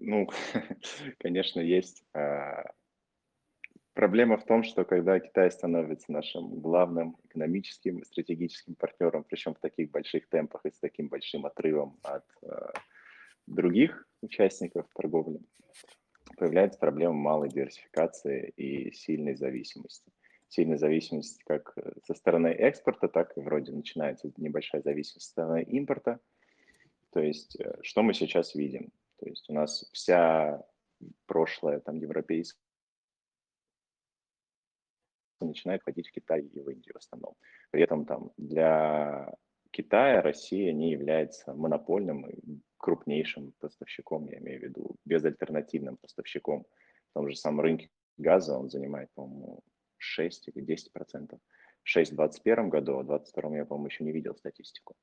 [0.00, 0.28] Ну,
[1.18, 2.02] конечно, есть.
[2.14, 2.64] А,
[3.94, 9.60] проблема в том, что когда Китай становится нашим главным экономическим и стратегическим партнером, причем в
[9.60, 12.72] таких больших темпах и с таким большим отрывом от а,
[13.46, 15.40] других участников торговли,
[16.36, 20.10] появляется проблема малой диверсификации и сильной зависимости.
[20.52, 26.20] Сильной зависимости как со стороны экспорта, так и вроде начинается небольшая зависимость со стороны импорта.
[27.10, 28.92] То есть э, что мы сейчас видим?
[29.16, 30.62] То есть у нас вся
[31.24, 32.60] прошлая там европейская
[35.40, 37.34] начинает ходить в Китай и в Индию в основном.
[37.70, 39.34] При этом там для
[39.70, 46.66] Китая Россия не является монопольным и крупнейшим поставщиком, я имею в виду безальтернативным поставщиком.
[47.10, 47.88] В том же самом рынке
[48.18, 49.62] газа он занимает, по-моему,
[50.02, 51.40] 6 или 10 процентов.
[51.84, 54.94] 6 в 2021 году, а в 2022 я, по-моему, еще не видел статистику.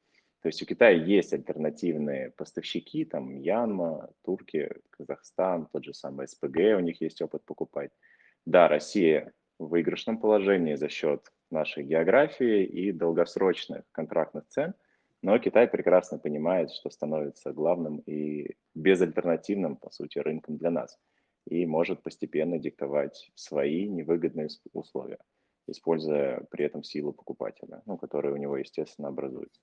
[0.42, 6.78] То есть у Китая есть альтернативные поставщики, там Мьянма, Турки, Казахстан, тот же самый СПГ,
[6.78, 7.92] у них есть опыт покупать.
[8.46, 14.74] Да, Россия в выигрышном положении за счет нашей географии и долгосрочных контрактных цен,
[15.22, 20.98] но Китай прекрасно понимает, что становится главным и безальтернативным, по сути, рынком для нас
[21.50, 25.18] и может постепенно диктовать свои невыгодные условия,
[25.68, 29.60] используя при этом силу покупателя, ну, которая у него, естественно, образуется.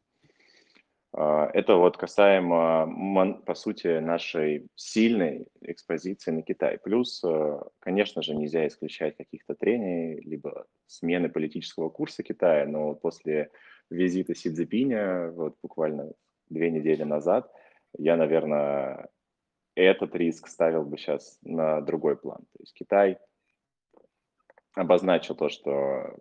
[1.12, 6.78] А, это вот касаемо, по сути, нашей сильной экспозиции на Китай.
[6.78, 13.50] Плюс, э, конечно же, нельзя исключать каких-то трений, либо смены политического курса Китая, но после
[13.90, 16.12] визита Си Цзипиня, вот буквально
[16.50, 17.50] две недели назад,
[17.96, 19.08] я, наверное,
[19.84, 22.38] этот риск ставил бы сейчас на другой план.
[22.38, 23.18] То есть Китай
[24.74, 26.18] обозначил то, что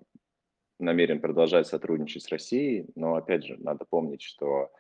[0.80, 4.72] намерен продолжать сотрудничать с Россией, но, опять же, надо помнить, что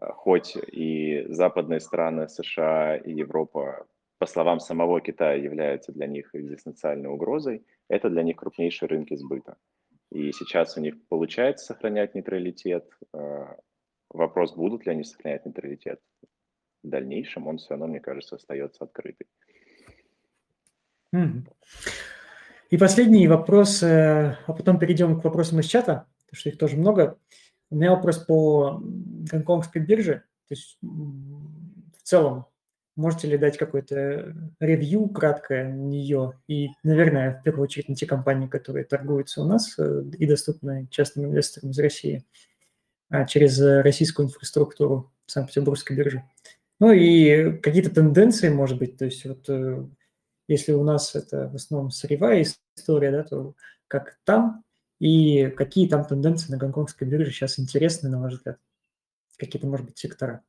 [0.00, 3.86] Э, хоть и западные страны, США и Европа,
[4.18, 9.56] по словам самого Китая, являются для них экзистенциальной угрозой, это для них крупнейшие рынки сбыта.
[10.10, 12.88] И сейчас у них получается сохранять нейтралитет.
[13.12, 13.56] Э,
[14.10, 16.00] вопрос, будут ли они сохранять нейтралитет
[16.84, 19.26] в дальнейшем, он все равно, мне кажется, остается открытый.
[22.70, 26.76] И последний вопрос, э, а потом перейдем к вопросам из чата, потому что их тоже
[26.76, 27.18] много.
[27.70, 30.24] У меня вопрос по гонконгской бирже.
[30.48, 32.46] То есть в целом,
[32.96, 36.40] можете ли дать какое-то ревью краткое на нее?
[36.48, 40.88] И, наверное, в первую очередь на те компании, которые торгуются у нас э, и доступны
[40.90, 42.24] частным инвесторам из России
[43.08, 46.24] а, через российскую инфраструктуру Санкт-Петербургской биржи.
[46.80, 49.86] Ну и какие-то тенденции, может быть, то есть вот э,
[50.48, 52.44] если у нас это в основном сырьевая
[52.76, 53.54] история, да, то
[53.88, 54.64] как там
[54.98, 58.58] и какие там тенденции на гонконгской бирже сейчас интересны, на ваш взгляд?
[59.38, 60.44] Какие-то, может быть, сектора?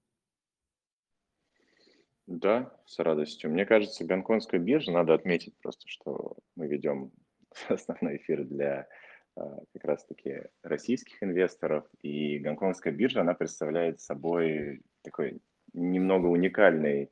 [2.27, 3.51] Да, с радостью.
[3.51, 7.11] Мне кажется, гонконгская биржа, надо отметить просто, что мы ведем
[7.69, 8.87] основной эфир для
[9.35, 15.39] а, как раз-таки российских инвесторов, и гонконгская биржа, она представляет собой такой
[15.75, 17.11] немного уникальный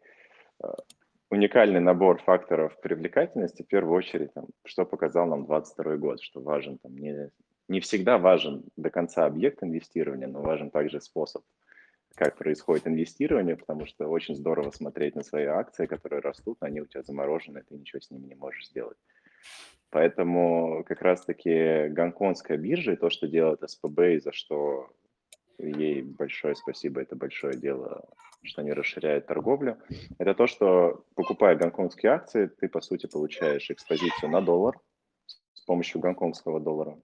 [0.61, 0.75] а,
[1.33, 6.77] уникальный набор факторов привлекательности, в первую очередь, там, что показал нам 22 год, что важен
[6.77, 7.31] там, не,
[7.67, 11.43] не всегда важен до конца объект инвестирования, но важен также способ,
[12.13, 16.85] как происходит инвестирование, потому что очень здорово смотреть на свои акции, которые растут, они у
[16.85, 18.97] тебя заморожены, ты ничего с ними не можешь сделать.
[19.89, 24.89] Поэтому как раз-таки гонконгская биржа и то, что делает СПБ, и за что
[25.57, 28.09] ей большое спасибо, это большое дело,
[28.43, 29.77] что они расширяют торговлю,
[30.17, 34.79] это то, что покупая гонконгские акции, ты, по сути, получаешь экспозицию на доллар
[35.53, 36.99] с помощью гонконгского доллара.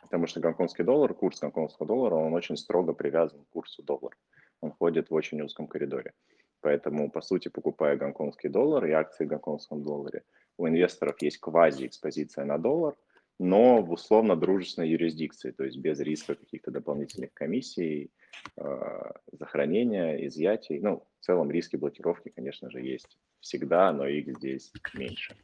[0.00, 4.16] Потому что гонконгский доллар, курс гонконгского доллара, он очень строго привязан к курсу доллара.
[4.60, 6.12] Он ходит в очень узком коридоре.
[6.60, 10.22] Поэтому, по сути, покупая гонконгский доллар и акции в гонконгском долларе,
[10.58, 12.96] у инвесторов есть квази-экспозиция на доллар–
[13.38, 18.10] но в условно-дружественной юрисдикции, то есть без риска каких-то дополнительных комиссий,
[18.56, 20.80] э, захоронения, изъятий.
[20.80, 25.36] Ну, в целом риски блокировки, конечно же, есть всегда, но их здесь меньше.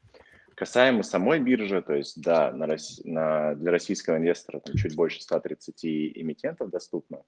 [0.55, 2.67] Касаемо самой биржи, то есть, да, на,
[3.05, 7.23] на, для российского инвестора там чуть больше 130 эмитентов доступно.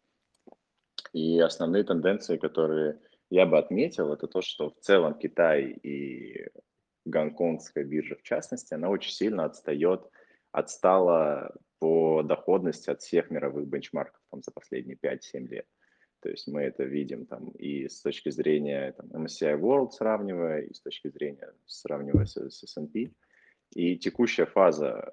[1.13, 2.99] И основные тенденции, которые
[3.31, 6.49] я бы отметил, это то, что в целом Китай и
[7.05, 10.11] гонконгская биржа в частности, она очень сильно отстает
[10.55, 15.67] отстала по доходности от всех мировых бенчмарков там, за последние 5-7 лет.
[16.21, 20.73] То есть мы это видим там и с точки зрения там, MSCI World сравнивая, и
[20.73, 23.11] с точки зрения сравнивая с, с S&P.
[23.75, 25.13] И текущая фаза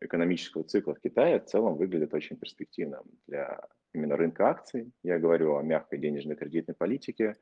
[0.00, 3.60] экономического цикла в Китае в целом выглядит очень перспективно для
[3.92, 4.92] именно рынка акций.
[5.02, 7.34] Я говорю о мягкой денежной кредитной политике,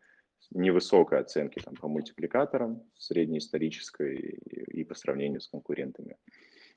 [0.50, 6.16] невысокой оценки там, по мультипликаторам среднеисторической и, и по сравнению с конкурентами.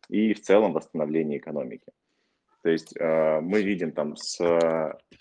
[0.09, 1.91] И в целом восстановление экономики.
[2.63, 4.37] То есть э, мы видим там с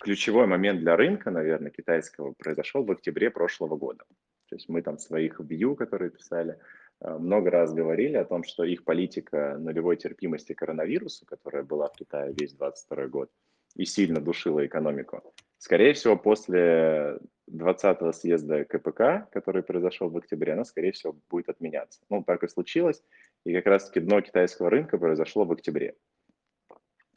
[0.01, 4.05] ключевой момент для рынка, наверное, китайского произошел в октябре прошлого года.
[4.49, 6.59] То есть мы там своих view, которые писали,
[7.01, 11.89] э, много раз говорили о том, что их политика нулевой терпимости к коронавирусу, которая была
[11.89, 13.31] в Китае весь 22 год
[13.77, 15.23] и сильно душила экономику,
[15.59, 17.19] скорее всего, после
[17.51, 22.01] 20-го съезда КПК, который произошел в октябре, она, скорее всего, будет отменяться.
[22.09, 23.03] Ну, так и случилось.
[23.47, 25.95] И как раз-таки дно китайского рынка произошло в октябре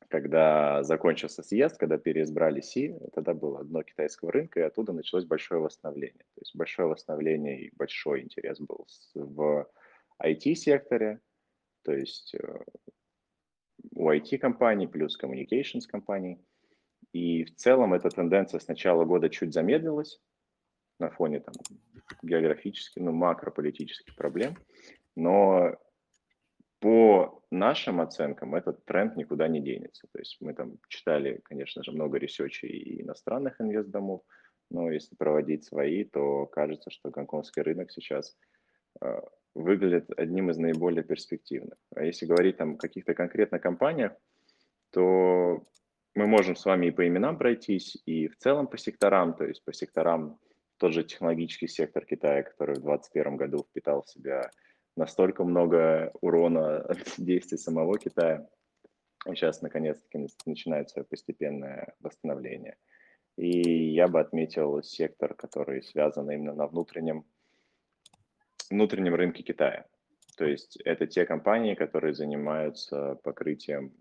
[0.09, 5.61] когда закончился съезд, когда переизбрали Си, тогда было дно китайского рынка, и оттуда началось большое
[5.61, 6.25] восстановление.
[6.35, 9.69] То есть большое восстановление и большой интерес был в
[10.21, 11.21] IT-секторе,
[11.83, 12.63] то есть э,
[13.93, 16.39] у IT-компаний плюс communications компаний.
[17.13, 20.19] И в целом эта тенденция с начала года чуть замедлилась
[20.99, 21.53] на фоне там,
[22.23, 24.57] географических, ну, макрополитических проблем,
[25.15, 25.77] но
[26.79, 30.07] по нашим оценкам этот тренд никуда не денется.
[30.11, 34.21] То есть мы там читали, конечно же, много ресерчей и иностранных инвестдомов,
[34.69, 38.37] но если проводить свои, то кажется, что гонконгский рынок сейчас
[39.01, 39.21] э,
[39.55, 41.77] выглядит одним из наиболее перспективных.
[41.95, 44.13] А если говорить там о каких-то конкретно компаниях,
[44.91, 45.63] то
[46.15, 49.63] мы можем с вами и по именам пройтись, и в целом по секторам, то есть
[49.63, 50.39] по секторам
[50.77, 54.49] тот же технологический сектор Китая, который в 2021 году впитал в себя
[54.99, 58.47] настолько много урона от действий самого Китая.
[59.25, 62.75] И сейчас, наконец-таки, начинается постепенное восстановление.
[63.37, 67.25] И я бы отметил сектор, который связан именно на внутреннем,
[68.69, 69.85] внутреннем рынке Китая.
[70.37, 73.93] То есть это те компании, которые занимаются покрытием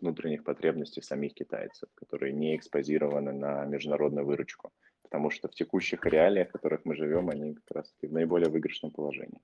[0.00, 4.72] внутренних потребностей самих китайцев, которые не экспозированы на международную выручку.
[5.02, 8.92] Потому что в текущих реалиях, в которых мы живем, они как раз в наиболее выигрышном
[8.92, 9.40] положении.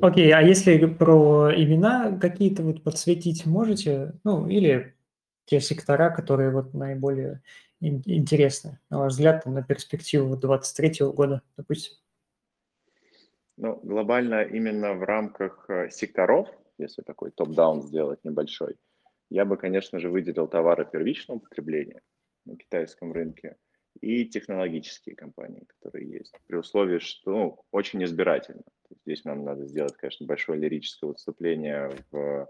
[0.00, 4.14] Окей, а если про имена какие-то вот подсветить можете?
[4.22, 4.94] Ну, или
[5.46, 7.42] те сектора, которые вот наиболее
[7.80, 11.96] интересны, на ваш взгляд, на перспективу 23 года, допустим?
[13.56, 16.48] Ну, глобально именно в рамках э, секторов,
[16.78, 18.76] если такой топ-даун сделать небольшой,
[19.28, 22.00] я бы, конечно же, выделил товары первичного потребления
[22.46, 23.56] на китайском рынке
[24.00, 28.62] и технологические компании, которые есть, при условии, что ну, очень избирательно.
[29.04, 32.48] Здесь нам надо сделать, конечно, большое лирическое выступление в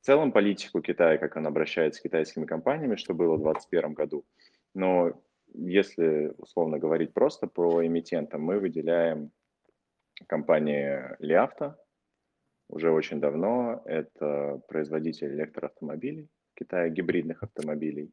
[0.00, 4.24] целом политику Китая, как он обращается с китайскими компаниями, что было в 2021 году.
[4.74, 5.12] Но
[5.54, 9.30] если, условно говорить просто про эмитента, мы выделяем
[10.26, 11.74] компанию Liafta
[12.68, 13.82] уже очень давно.
[13.86, 18.10] Это производитель электроавтомобилей в гибридных автомобилей.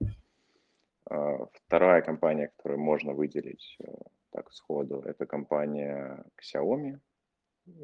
[1.10, 3.92] А, вторая компания, которую можно выделить э,
[4.32, 7.00] так сходу, это компания Xiaomi.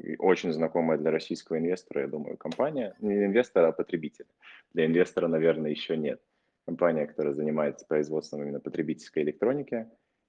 [0.02, 2.96] И очень знакомая для российского инвестора, я думаю, компания.
[3.00, 4.28] Не инвестора, а потребителя.
[4.72, 6.20] Для инвестора, наверное, еще нет.
[6.66, 9.88] Компания, которая занимается производством именно потребительской электроники.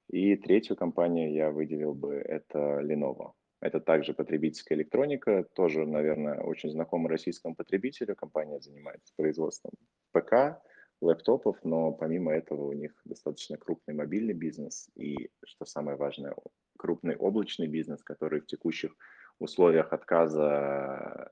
[0.09, 3.33] И третью компанию я выделил бы, это Lenovo.
[3.61, 8.15] Это также потребительская электроника, тоже, наверное, очень знакома российскому потребителю.
[8.15, 9.71] Компания занимается производством
[10.11, 10.61] ПК,
[11.01, 16.35] лэптопов, но помимо этого у них достаточно крупный мобильный бизнес и, что самое важное,
[16.77, 18.95] крупный облачный бизнес, который в текущих
[19.39, 21.31] условиях отказа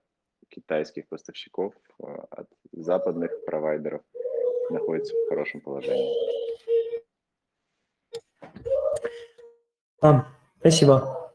[0.50, 4.02] китайских поставщиков э, от западных провайдеров
[4.70, 6.14] находится в хорошем положении.
[10.02, 10.28] А,
[10.60, 11.34] спасибо.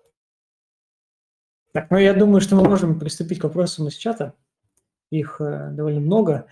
[1.73, 4.35] Так, ну я думаю, что мы можем приступить к вопросам из чата.
[5.11, 6.47] Их э, довольно много.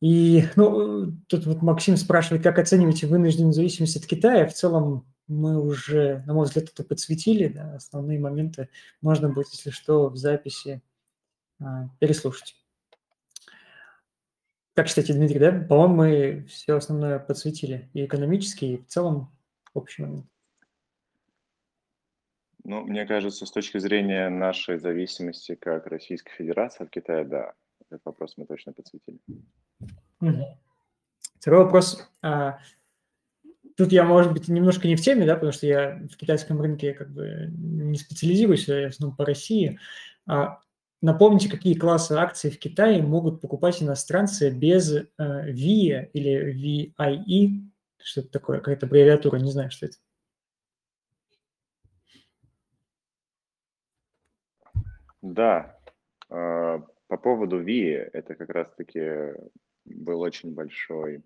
[0.00, 4.46] И ну, тут вот Максим спрашивает, как оцениваете вынужденную зависимость от Китая.
[4.46, 8.68] В целом мы уже, на мой взгляд, это подсветили, да, основные моменты
[9.00, 10.82] можно будет, если что, в записи
[11.60, 12.54] а, переслушать.
[14.74, 15.50] Как считаете, Дмитрий, да?
[15.50, 19.36] По-моему, мы все основное подсветили, и экономически, и в целом
[19.74, 20.26] общий момент.
[22.62, 27.54] Ну, мне кажется, с точки зрения нашей зависимости как Российской Федерации от Китая, да,
[27.90, 29.18] этот вопрос мы точно подсветили.
[31.38, 32.08] Второй вопрос.
[32.22, 32.58] А,
[33.76, 36.94] тут я, может быть, немножко не в теме, да, потому что я в китайском рынке
[36.94, 39.78] как бы не специализируюсь, я в основном по России.
[40.26, 40.60] А,
[41.00, 47.70] напомните, какие классы акций в Китае могут покупать иностранцы без э, VIE или VIE?
[48.02, 48.58] Что это такое?
[48.58, 49.96] Какая-то аббревиатура, не знаю, что это.
[55.20, 55.76] Да,
[56.30, 59.34] а, по поводу VIE, это как раз-таки
[59.84, 61.22] был очень большой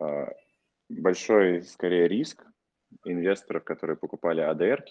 [0.00, 0.32] а,
[0.88, 2.46] большой, скорее, риск
[3.04, 4.84] инвесторов, которые покупали адр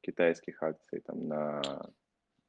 [0.00, 1.62] китайских акций там, на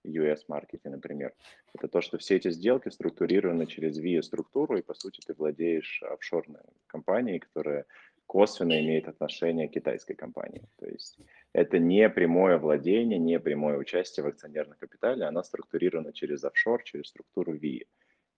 [0.06, 1.34] US-маркете, например,
[1.74, 6.64] это то, что все эти сделки структурированы через VIA-структуру, и, по сути, ты владеешь офшорной
[6.88, 7.86] компанией, которая
[8.26, 10.68] косвенно имеет отношение к китайской компании.
[10.78, 11.20] То есть
[11.54, 17.08] это не прямое владение, не прямое участие в акционерном капитале, она структурирована через офшор, через
[17.08, 17.86] структуру VIA.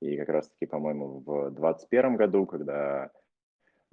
[0.02, 3.12] И как раз-таки, по-моему, в 2021 году, когда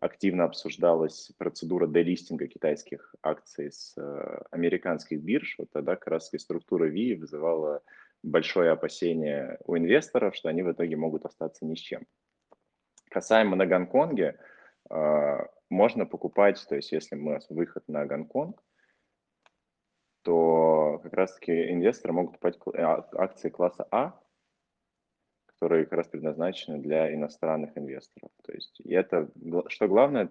[0.00, 6.38] активно обсуждалась процедура делистинга китайских акций с э, американских бирж, вот тогда как раз и
[6.38, 7.82] структура VI вызывала
[8.24, 12.04] большое опасение у инвесторов, что они в итоге могут остаться ни с чем.
[13.10, 14.40] Касаемо на Гонконге,
[14.90, 15.38] э,
[15.70, 18.60] можно покупать, то есть если у нас выход на Гонконг,
[20.22, 24.18] то как раз-таки инвесторы могут покупать а, акции класса А,
[25.46, 28.30] которые как раз предназначены для иностранных инвесторов.
[28.42, 29.30] То есть и это,
[29.68, 30.30] что главное,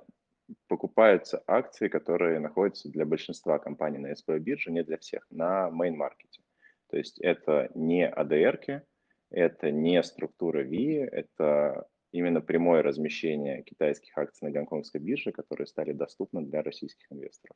[0.68, 6.42] покупаются акции, которые находятся для большинства компаний на СП бирже, не для всех, на мейн-маркете.
[6.90, 8.84] То есть это не АДР,
[9.30, 15.94] это не структура ВИ, это именно прямое размещение китайских акций на гонконгской бирже, которые стали
[15.94, 17.56] доступны для российских инвесторов.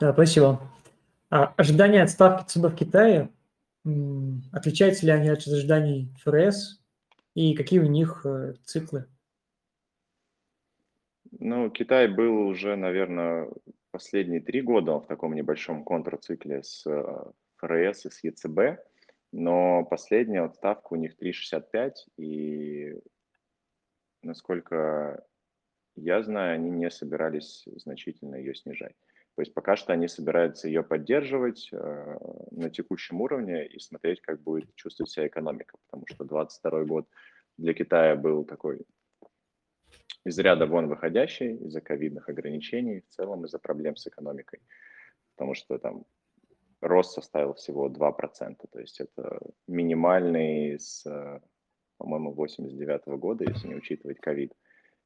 [0.00, 0.60] Да, спасибо.
[1.30, 3.30] А ожидание отставки ЦБ в Китае
[4.52, 6.80] Отличаются ли они от ожиданий ФРС
[7.34, 9.06] и какие у них э, циклы?
[11.32, 13.50] Ну, Китай был уже, наверное,
[13.90, 17.24] последние три года в таком небольшом контрцикле с э,
[17.56, 18.80] ФРС и с ЕЦБ,
[19.32, 22.94] но последняя отставка у них 3,65, и
[24.22, 25.22] насколько
[25.94, 28.94] я знаю, они не собирались значительно ее снижать.
[29.36, 32.18] То есть пока что они собираются ее поддерживать э,
[32.52, 37.08] на текущем уровне и смотреть, как будет чувствовать себя экономика, потому что 2022 год
[37.56, 38.82] для Китая был такой
[40.24, 44.60] из ряда вон выходящий из-за ковидных ограничений, в целом из-за проблем с экономикой,
[45.34, 46.06] потому что там
[46.80, 51.04] рост составил всего 2%, то есть это минимальный с,
[51.98, 54.52] по-моему, 89 года, если не учитывать ковид.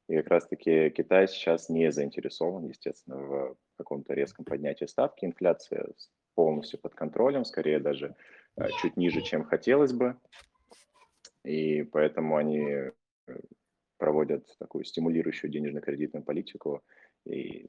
[0.09, 5.23] И как раз-таки Китай сейчас не заинтересован, естественно, в каком-то резком поднятии ставки.
[5.23, 5.85] Инфляция
[6.33, 8.15] полностью под контролем, скорее даже
[8.57, 10.17] э, чуть ниже, чем хотелось бы.
[11.43, 12.91] И поэтому они э,
[13.97, 16.81] проводят такую стимулирующую денежно-кредитную политику.
[17.25, 17.67] И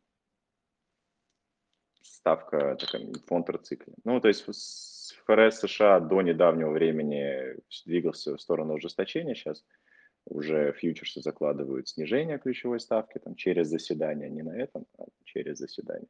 [2.01, 3.93] ставка такая в контрцикле.
[4.05, 4.47] Ну, то есть
[5.27, 9.35] ФРС США до недавнего времени двигался в сторону ужесточения.
[9.35, 9.63] Сейчас
[10.27, 16.09] уже фьючерсы закладывают снижение ключевой ставки там, через заседание, не на этом, а через заседание.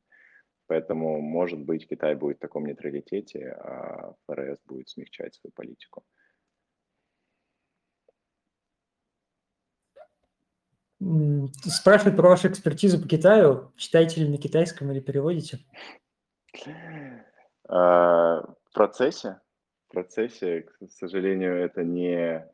[0.66, 6.04] Поэтому, может быть, Китай будет в таком нейтралитете, а ФРС будет смягчать свою политику.
[11.64, 13.72] Спрашивают про вашу экспертизу по Китаю.
[13.76, 15.58] Читаете ли на китайском или переводите?
[17.66, 19.40] А, в процессе.
[19.88, 22.46] В процессе, к сожалению, это не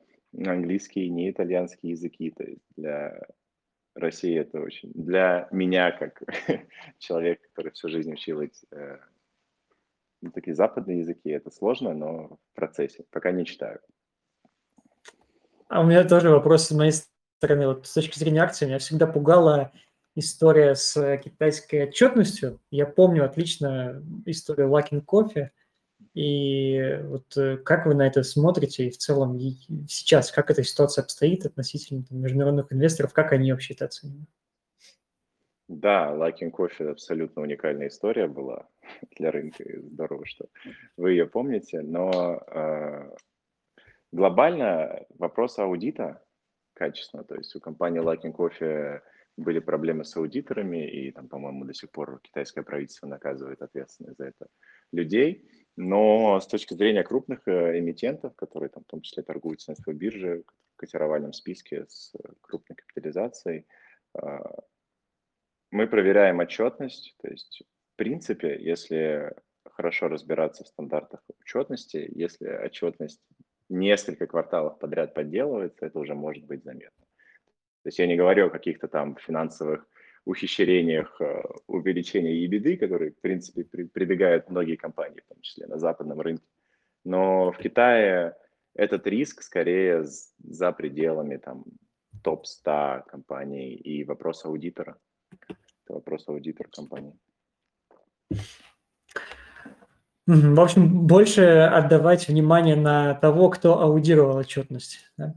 [0.44, 2.30] английский, не итальянский языки.
[2.30, 3.20] То есть для
[3.94, 4.92] России это очень...
[4.94, 6.22] Для меня, как
[6.98, 8.98] человек, который всю жизнь учил эти, э,
[10.22, 13.04] ну, такие западные языки, это сложно, но в процессе.
[13.10, 13.80] Пока не читаю.
[15.68, 16.92] А у меня тоже вопрос с моей
[17.38, 17.68] стороны.
[17.68, 19.72] Вот с точки зрения акций, меня всегда пугала
[20.14, 22.60] история с китайской отчетностью.
[22.70, 25.50] Я помню отлично историю Luckin Coffee–
[26.16, 29.50] и вот э, как вы на это смотрите и в целом и
[29.86, 34.26] сейчас, как эта ситуация обстоит относительно там, международных инвесторов, как они вообще это оценивают?
[35.68, 38.66] Да, Лакин Кофе абсолютно уникальная история была
[39.18, 40.46] для рынка, здорово, что
[40.96, 43.14] вы ее помните, но э,
[44.10, 46.22] глобально вопрос аудита
[46.72, 49.02] качественно, то есть у компании Лакин Кофе
[49.36, 54.28] были проблемы с аудиторами, и там, по-моему, до сих пор китайское правительство наказывает ответственность за
[54.28, 54.46] это
[54.92, 55.46] людей.
[55.76, 59.98] Но с точки зрения крупных э, эмитентов, которые там в том числе торгуются на своей
[59.98, 62.12] бирже, в котировальном списке с
[62.42, 63.66] крупной капитализацией,
[64.14, 64.62] а,
[65.70, 67.14] мы проверяем отчетность.
[67.22, 67.62] То есть,
[67.94, 73.20] в принципе, если хорошо разбираться в стандартах учетности, если отчетность
[73.68, 77.04] несколько кварталов подряд подделывается, это уже может быть заметно.
[77.82, 79.86] То есть я не говорю о каких-то там финансовых
[80.26, 86.20] ухищрениях э, увеличения EBITDA, которые, в принципе, прибегают многие компании, в том числе на западном
[86.20, 86.44] рынке.
[87.04, 88.36] Но в Китае
[88.74, 90.04] этот риск скорее
[90.38, 91.64] за пределами там
[92.22, 94.98] топ-100 компаний и вопрос аудитора.
[95.40, 97.14] Это вопрос аудитора компании.
[100.26, 104.98] В общем, больше отдавать внимание на того, кто аудировал отчетность.
[105.16, 105.34] Да?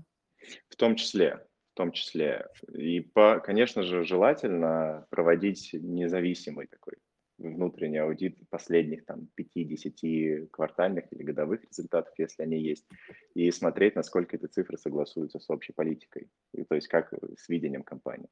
[0.80, 1.49] том числе, в
[1.80, 2.46] том числе.
[2.74, 6.96] И, по, конечно же, желательно проводить независимый такой
[7.38, 12.86] внутренний аудит последних там 5-10 квартальных или годовых результатов, если они есть,
[13.34, 17.84] и смотреть, насколько эти цифры согласуются с общей политикой, и, то есть как с видением
[17.84, 18.30] компании.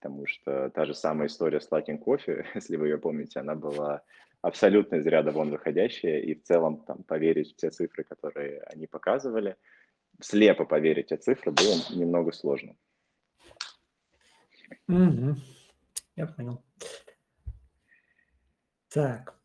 [0.00, 4.02] Потому что та же самая история с Latin Coffee, если вы ее помните, она была
[4.40, 8.86] абсолютно из ряда вон выходящая, и в целом там поверить в те цифры, которые они
[8.86, 9.56] показывали,
[10.22, 12.74] слепо поверить те цифры было немного сложно.
[14.88, 15.36] Угу.
[16.16, 16.62] Я понял.
[18.88, 19.38] Так.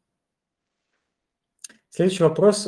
[1.89, 2.67] Следующий вопрос.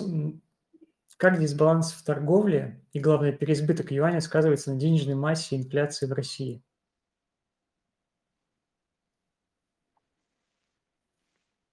[1.17, 6.13] Как дисбаланс в торговле и, главное, переизбыток юаня сказывается на денежной массе и инфляции в
[6.13, 6.61] России?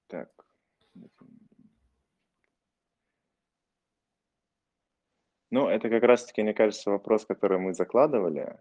[0.06, 0.30] Так.
[5.50, 8.60] Ну, это как раз-таки, мне кажется, вопрос, который мы закладывали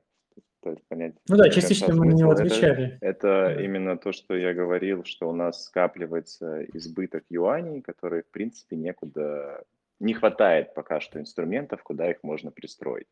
[0.59, 1.15] пытаюсь понять.
[1.27, 2.97] Ну да, частично мы на него отвечали.
[3.01, 3.63] Это, это да.
[3.63, 9.63] именно то, что я говорил, что у нас скапливается избыток юаней, которые, в принципе, некуда...
[9.99, 13.07] Не хватает пока что инструментов, куда их можно пристроить.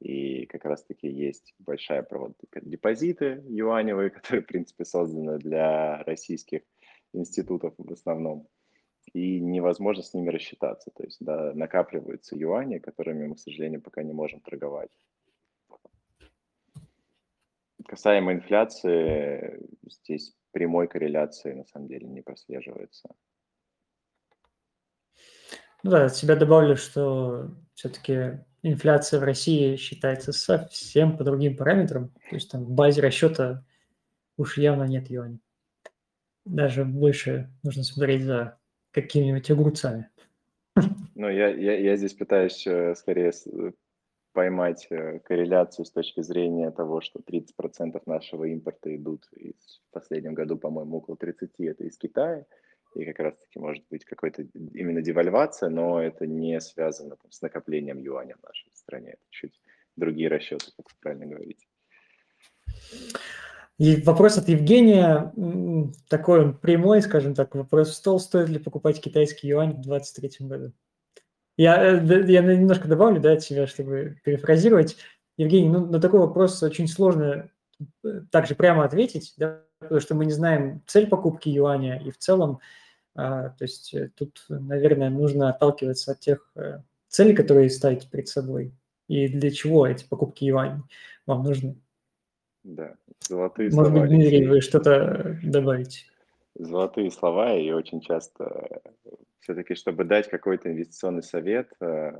[0.00, 6.62] И как раз-таки есть большая провод депозиты юаневые, которые, в принципе, созданы для российских
[7.12, 8.48] институтов в основном.
[9.12, 10.90] И невозможно с ними рассчитаться.
[10.94, 14.90] То есть да, накапливаются юани, которыми мы, к сожалению, пока не можем торговать.
[17.90, 23.08] Касаемо инфляции, здесь прямой корреляции на самом деле не прослеживается.
[25.82, 32.10] Ну да, от себя добавлю, что все-таки инфляция в России считается совсем по другим параметрам.
[32.28, 33.66] То есть там в базе расчета
[34.36, 35.40] уж явно нет юаней.
[36.44, 38.60] Даже больше нужно смотреть за
[38.92, 40.08] какими-нибудь огурцами.
[41.16, 43.32] Ну, я, я, я здесь пытаюсь э, скорее
[44.32, 50.34] поймать э, корреляцию с точки зрения того, что 30% нашего импорта идут из, в последнем
[50.34, 52.46] году, по-моему, около 30 это из Китая,
[52.94, 54.42] и как раз-таки может быть какой-то
[54.74, 59.10] именно девальвация, но это не связано там, с накоплением юаня в нашей стране.
[59.10, 59.60] Это чуть
[59.96, 61.66] другие расчеты, как вы правильно говорите.
[63.78, 65.32] И вопрос от Евгения,
[66.08, 70.46] такой он прямой, скажем так, вопрос в стол, стоит ли покупать китайский юань в 2023
[70.46, 70.72] году?
[71.60, 74.96] Я, э, я немножко добавлю да, от себя, чтобы перефразировать.
[75.36, 77.50] Евгений, ну, на такой вопрос очень сложно
[78.02, 82.16] э, также прямо ответить, да, потому что мы не знаем цель покупки юаня, и в
[82.16, 82.60] целом,
[83.14, 86.50] а, то есть э, тут, наверное, нужно отталкиваться от тех
[87.08, 88.72] целей, которые ставите перед собой,
[89.08, 90.82] и для чего эти покупки юаня
[91.26, 91.76] вам нужны.
[92.64, 92.94] Да,
[93.28, 93.70] золотые.
[93.70, 96.06] Может быть, Дмитрий, вы что-то добавите?
[96.62, 98.82] Золотые слова, и очень часто
[99.40, 102.12] все-таки, чтобы дать какой-то инвестиционный совет, э,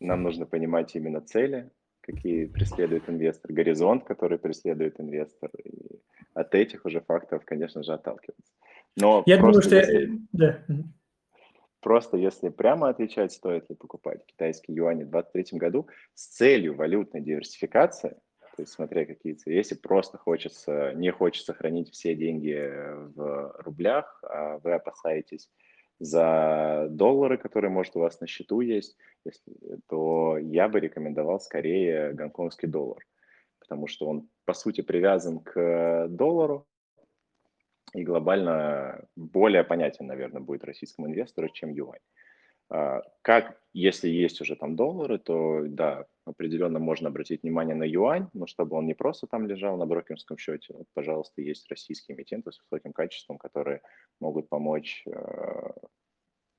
[0.00, 1.70] нам нужно понимать именно цели,
[2.00, 5.50] какие преследует инвестор, горизонт, который преследует инвестор.
[5.64, 6.00] И
[6.34, 8.52] от этих уже фактов, конечно же, отталкиваться.
[8.96, 10.64] Но я думаю, что если, да.
[11.80, 17.22] Просто если прямо отвечать, стоит ли покупать китайские юани в 2023 году с целью валютной
[17.22, 18.16] диверсификации,
[18.60, 22.60] то есть смотря какие цели, если просто хочется, не хочется хранить все деньги
[23.14, 25.48] в рублях, а вы опасаетесь
[25.98, 32.12] за доллары, которые, может, у вас на счету есть, если, то я бы рекомендовал скорее
[32.12, 33.02] гонконгский доллар,
[33.60, 36.66] потому что он, по сути, привязан к доллару
[37.94, 42.00] и глобально более понятен, наверное, будет российскому инвестору, чем юань.
[42.70, 48.28] А, как, если есть уже там доллары, то да, определенно можно обратить внимание на юань,
[48.32, 52.52] но чтобы он не просто там лежал на брокерском счете, вот, пожалуйста, есть российские эмитенты
[52.52, 53.82] с высоким качеством, которые
[54.20, 55.70] могут помочь э,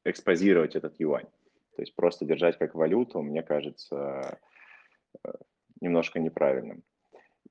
[0.04, 1.28] экспозировать этот юань.
[1.76, 4.38] То есть просто держать как валюту, мне кажется,
[5.24, 5.32] э,
[5.80, 6.84] немножко неправильным.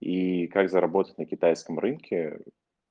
[0.00, 2.38] И как заработать на китайском рынке,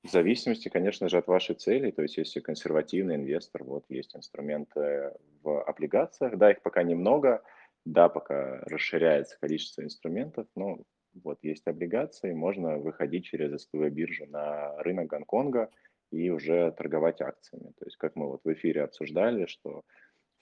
[0.02, 1.90] в зависимости, конечно же, от вашей цели.
[1.90, 7.42] То есть, если консервативный инвестор, вот есть инструменты в облигациях, да, их пока немного,
[7.84, 10.78] да, пока расширяется количество инструментов, но
[11.22, 15.70] вот есть облигации, можно выходить через СПВ биржу на рынок Гонконга
[16.10, 17.72] и уже торговать акциями.
[17.78, 19.82] То есть, как мы вот в эфире обсуждали, что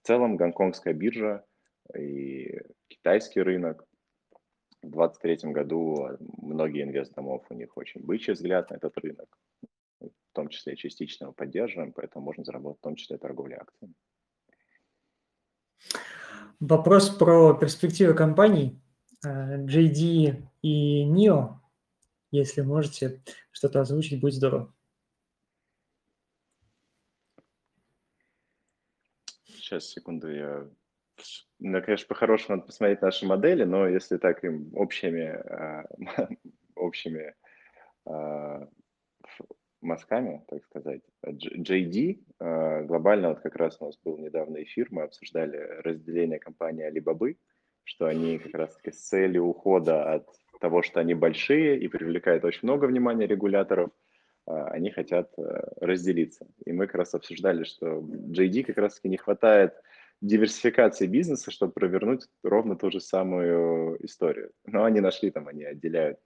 [0.02, 1.44] в целом гонконгская биржа
[1.96, 3.87] и китайский рынок
[4.82, 6.08] в 2023 году
[6.38, 9.38] многие инвестдомов, у них очень бычий взгляд на этот рынок,
[10.00, 13.94] в том числе частично его поддерживаем, поэтому можно заработать в том числе торговлей акциями.
[16.60, 18.80] Вопрос про перспективы компаний
[19.24, 21.54] JD э, и NIO.
[22.30, 23.22] Если можете
[23.52, 24.74] что-то озвучить, будет здорово.
[29.46, 30.68] Сейчас, секунду, я
[31.60, 35.84] Ну, конечно, по-хорошему надо посмотреть наши модели, но если так им общими, а,
[36.76, 37.34] общими
[38.06, 38.68] а,
[39.80, 45.02] мазками, так сказать, JD, а, глобально вот как раз у нас был недавно эфир, мы
[45.02, 47.36] обсуждали разделение компании Alibaba,
[47.84, 50.28] что они как раз-таки с целью ухода от
[50.60, 53.90] того, что они большие и привлекают очень много внимания регуляторов,
[54.44, 55.32] они хотят
[55.80, 56.46] разделиться.
[56.64, 59.74] И мы как раз обсуждали, что JD как раз-таки не хватает
[60.20, 64.52] диверсификации бизнеса, чтобы провернуть ровно ту же самую историю.
[64.66, 66.18] Но они нашли там, они отделяют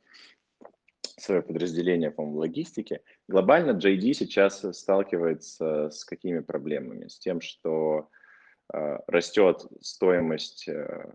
[1.19, 3.01] свое подразделение, по-моему, логистики.
[3.29, 7.09] Глобально JD сейчас сталкивается с какими проблемами?
[7.09, 8.09] С тем, что
[8.73, 11.13] э, растет стоимость, э,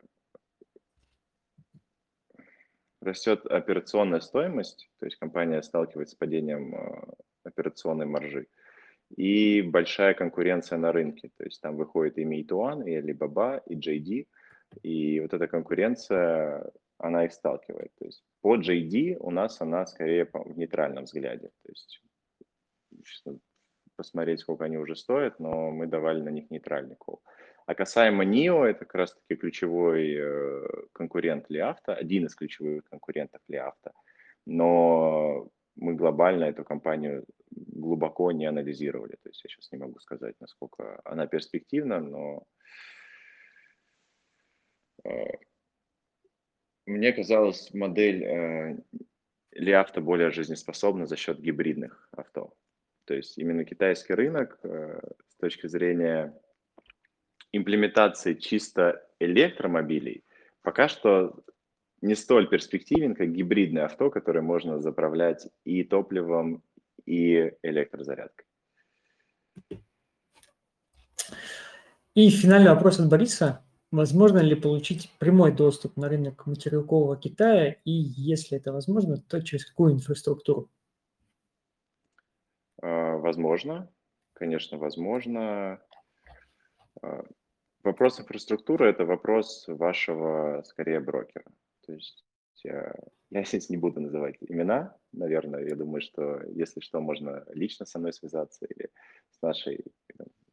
[3.01, 7.13] растет операционная стоимость, то есть компания сталкивается с падением э,
[7.43, 8.47] операционной маржи.
[9.15, 11.29] И большая конкуренция на рынке.
[11.37, 14.27] То есть там выходит и Meituan, и Alibaba, и JD,
[14.83, 17.91] и вот эта конкуренция, она их сталкивает.
[17.99, 21.49] То есть по JD у нас она скорее в нейтральном взгляде.
[21.63, 22.01] То есть
[23.95, 27.21] посмотреть, сколько они уже стоят, но мы давали на них нейтральный кол.
[27.65, 33.91] А касаемо NIO, это как раз-таки ключевой э, конкурент Лиавто, один из ключевых конкурентов Лиавто.
[34.45, 39.17] Но мы глобально эту компанию глубоко не анализировали.
[39.23, 42.43] То есть я сейчас не могу сказать, насколько она перспективна, но
[45.03, 45.25] э,
[46.85, 48.77] мне казалось, модель э,
[49.51, 52.53] ли авто более жизнеспособна за счет гибридных авто.
[53.05, 54.99] То есть именно китайский рынок э,
[55.29, 56.37] с точки зрения
[57.51, 60.23] имплементации чисто электромобилей
[60.67, 61.33] пока что
[62.01, 66.63] не столь перспективен, как гибридное авто, которое можно заправлять и топливом,
[67.05, 68.45] и электрозарядкой.
[72.13, 73.63] И финальный вопрос от Бориса.
[73.91, 77.77] Возможно ли получить прямой доступ на рынок материкового Китая?
[77.85, 80.69] И если это возможно, то через какую инфраструктуру?
[82.81, 83.89] А, возможно,
[84.33, 85.79] конечно, возможно.
[87.01, 87.23] А,
[87.83, 91.45] вопрос инфраструктуры– это вопрос вашего, скорее, брокера.
[91.87, 92.23] То есть
[92.63, 92.93] я,
[93.31, 95.65] я сейчас не буду называть имена, наверное.
[95.65, 98.89] Я думаю, что если что, можно лично со мной связаться или
[99.31, 99.85] с нашей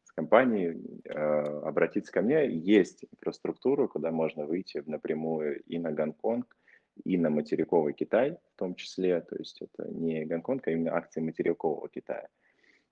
[0.04, 2.48] с компанией, э, обратиться ко мне.
[2.48, 6.56] Есть инфраструктура, куда можно выйти напрямую и на Гонконг,
[7.04, 9.20] и на материковый Китай в том числе.
[9.20, 12.28] То есть это не Гонконг, а именно акции материкового Китая.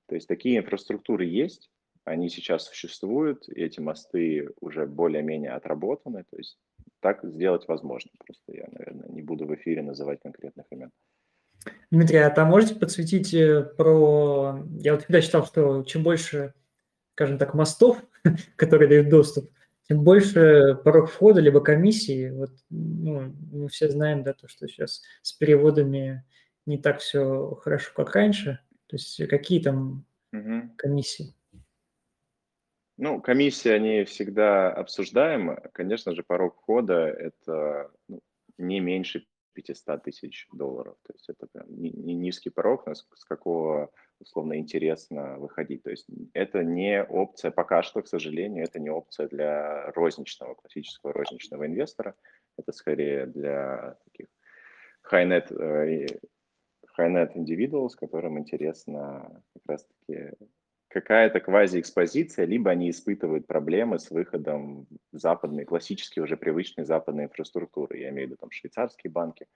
[0.06, 1.70] То есть такие инфраструктуры есть,
[2.04, 6.58] они сейчас существуют, эти мосты уже более-менее отработаны, то есть
[7.00, 8.10] так сделать возможно.
[8.18, 10.90] Просто я, наверное, не буду в эфире называть конкретных имен.
[11.90, 14.64] Дмитрий, а там можете подсветить э, про...
[14.78, 16.54] Я вот всегда считал, что чем больше,
[17.14, 18.02] скажем так, мостов,
[18.56, 19.50] которые дают доступ,
[19.88, 22.30] тем больше порог входа, либо комиссии.
[22.30, 26.24] Вот, ну, мы все знаем, да, то, что сейчас с переводами
[26.66, 28.60] не так все хорошо, как раньше.
[28.86, 30.70] То есть какие там угу.
[30.76, 31.34] комиссии?
[32.98, 35.70] Ну, комиссии, они всегда обсуждаемы.
[35.72, 38.20] Конечно же, порог входа– это ну,
[38.58, 40.96] не меньше 500 тысяч долларов.
[41.06, 45.82] То есть это прям низкий порог, с какого условно интересно выходить.
[45.82, 51.12] То есть это не опция, пока что, к сожалению, это не опция для розничного, классического
[51.12, 52.14] розничного инвестора.
[52.56, 54.28] Это скорее для таких
[55.10, 56.06] high-net, э,
[56.98, 60.32] high-net individuals, которым интересно как раз-таки
[60.92, 67.98] какая-то квази-экспозиция, либо они испытывают проблемы с выходом в западные, классические уже привычные западные инфраструктуры.
[67.98, 69.46] Я имею в виду там швейцарские банки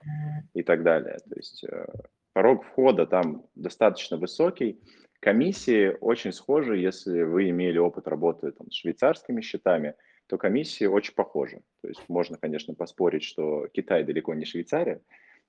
[0.55, 1.19] и так далее.
[1.29, 1.87] То есть э,
[2.33, 4.81] порог входа там достаточно высокий.
[5.21, 9.95] Комиссии очень схожи, если вы имели опыт работы там, с швейцарскими счетами,
[10.27, 11.61] то комиссии очень похожи.
[11.83, 15.01] То есть можно, конечно, поспорить, что Китай далеко не Швейцария,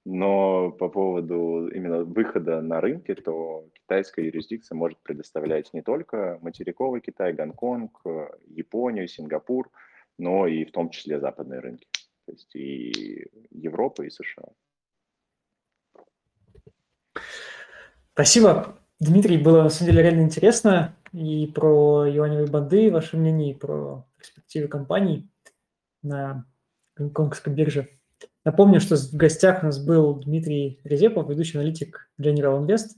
[0.09, 7.01] но по поводу именно выхода на рынки, то китайская юрисдикция может предоставлять не только материковый
[7.01, 8.03] Китай, Гонконг,
[8.47, 9.69] Японию, Сингапур,
[10.17, 11.87] но и в том числе западные рынки,
[12.25, 14.45] то есть и Европа, и США.
[18.13, 18.77] Спасибо.
[19.01, 24.07] Дмитрий, было на самом деле реально интересно и про юаневые банды, ваше мнение, и про
[24.17, 25.29] перспективы компаний
[26.01, 26.45] на
[26.95, 27.96] гонконгской бирже.
[28.47, 32.95] Напомню, что в гостях у нас был Дмитрий Резепов, ведущий аналитик General Invest.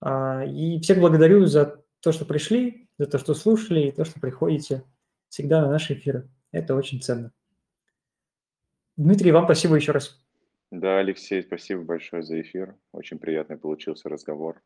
[0.00, 4.18] А, и всех благодарю за то, что пришли, за то, что слушали, и то, что
[4.18, 4.82] приходите
[5.28, 6.28] всегда на наши эфиры.
[6.50, 7.30] Это очень ценно.
[8.96, 10.20] Дмитрий, вам спасибо еще раз.
[10.72, 12.74] Да, Алексей, спасибо большое за эфир.
[12.90, 14.60] Очень приятный получился разговор.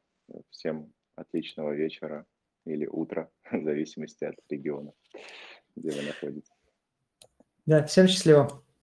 [0.49, 2.25] Всем отличного вечера
[2.65, 4.95] или утра, в зависимости от региона,
[5.77, 6.51] где вы находитесь.
[7.67, 8.65] Да, всем счастливо.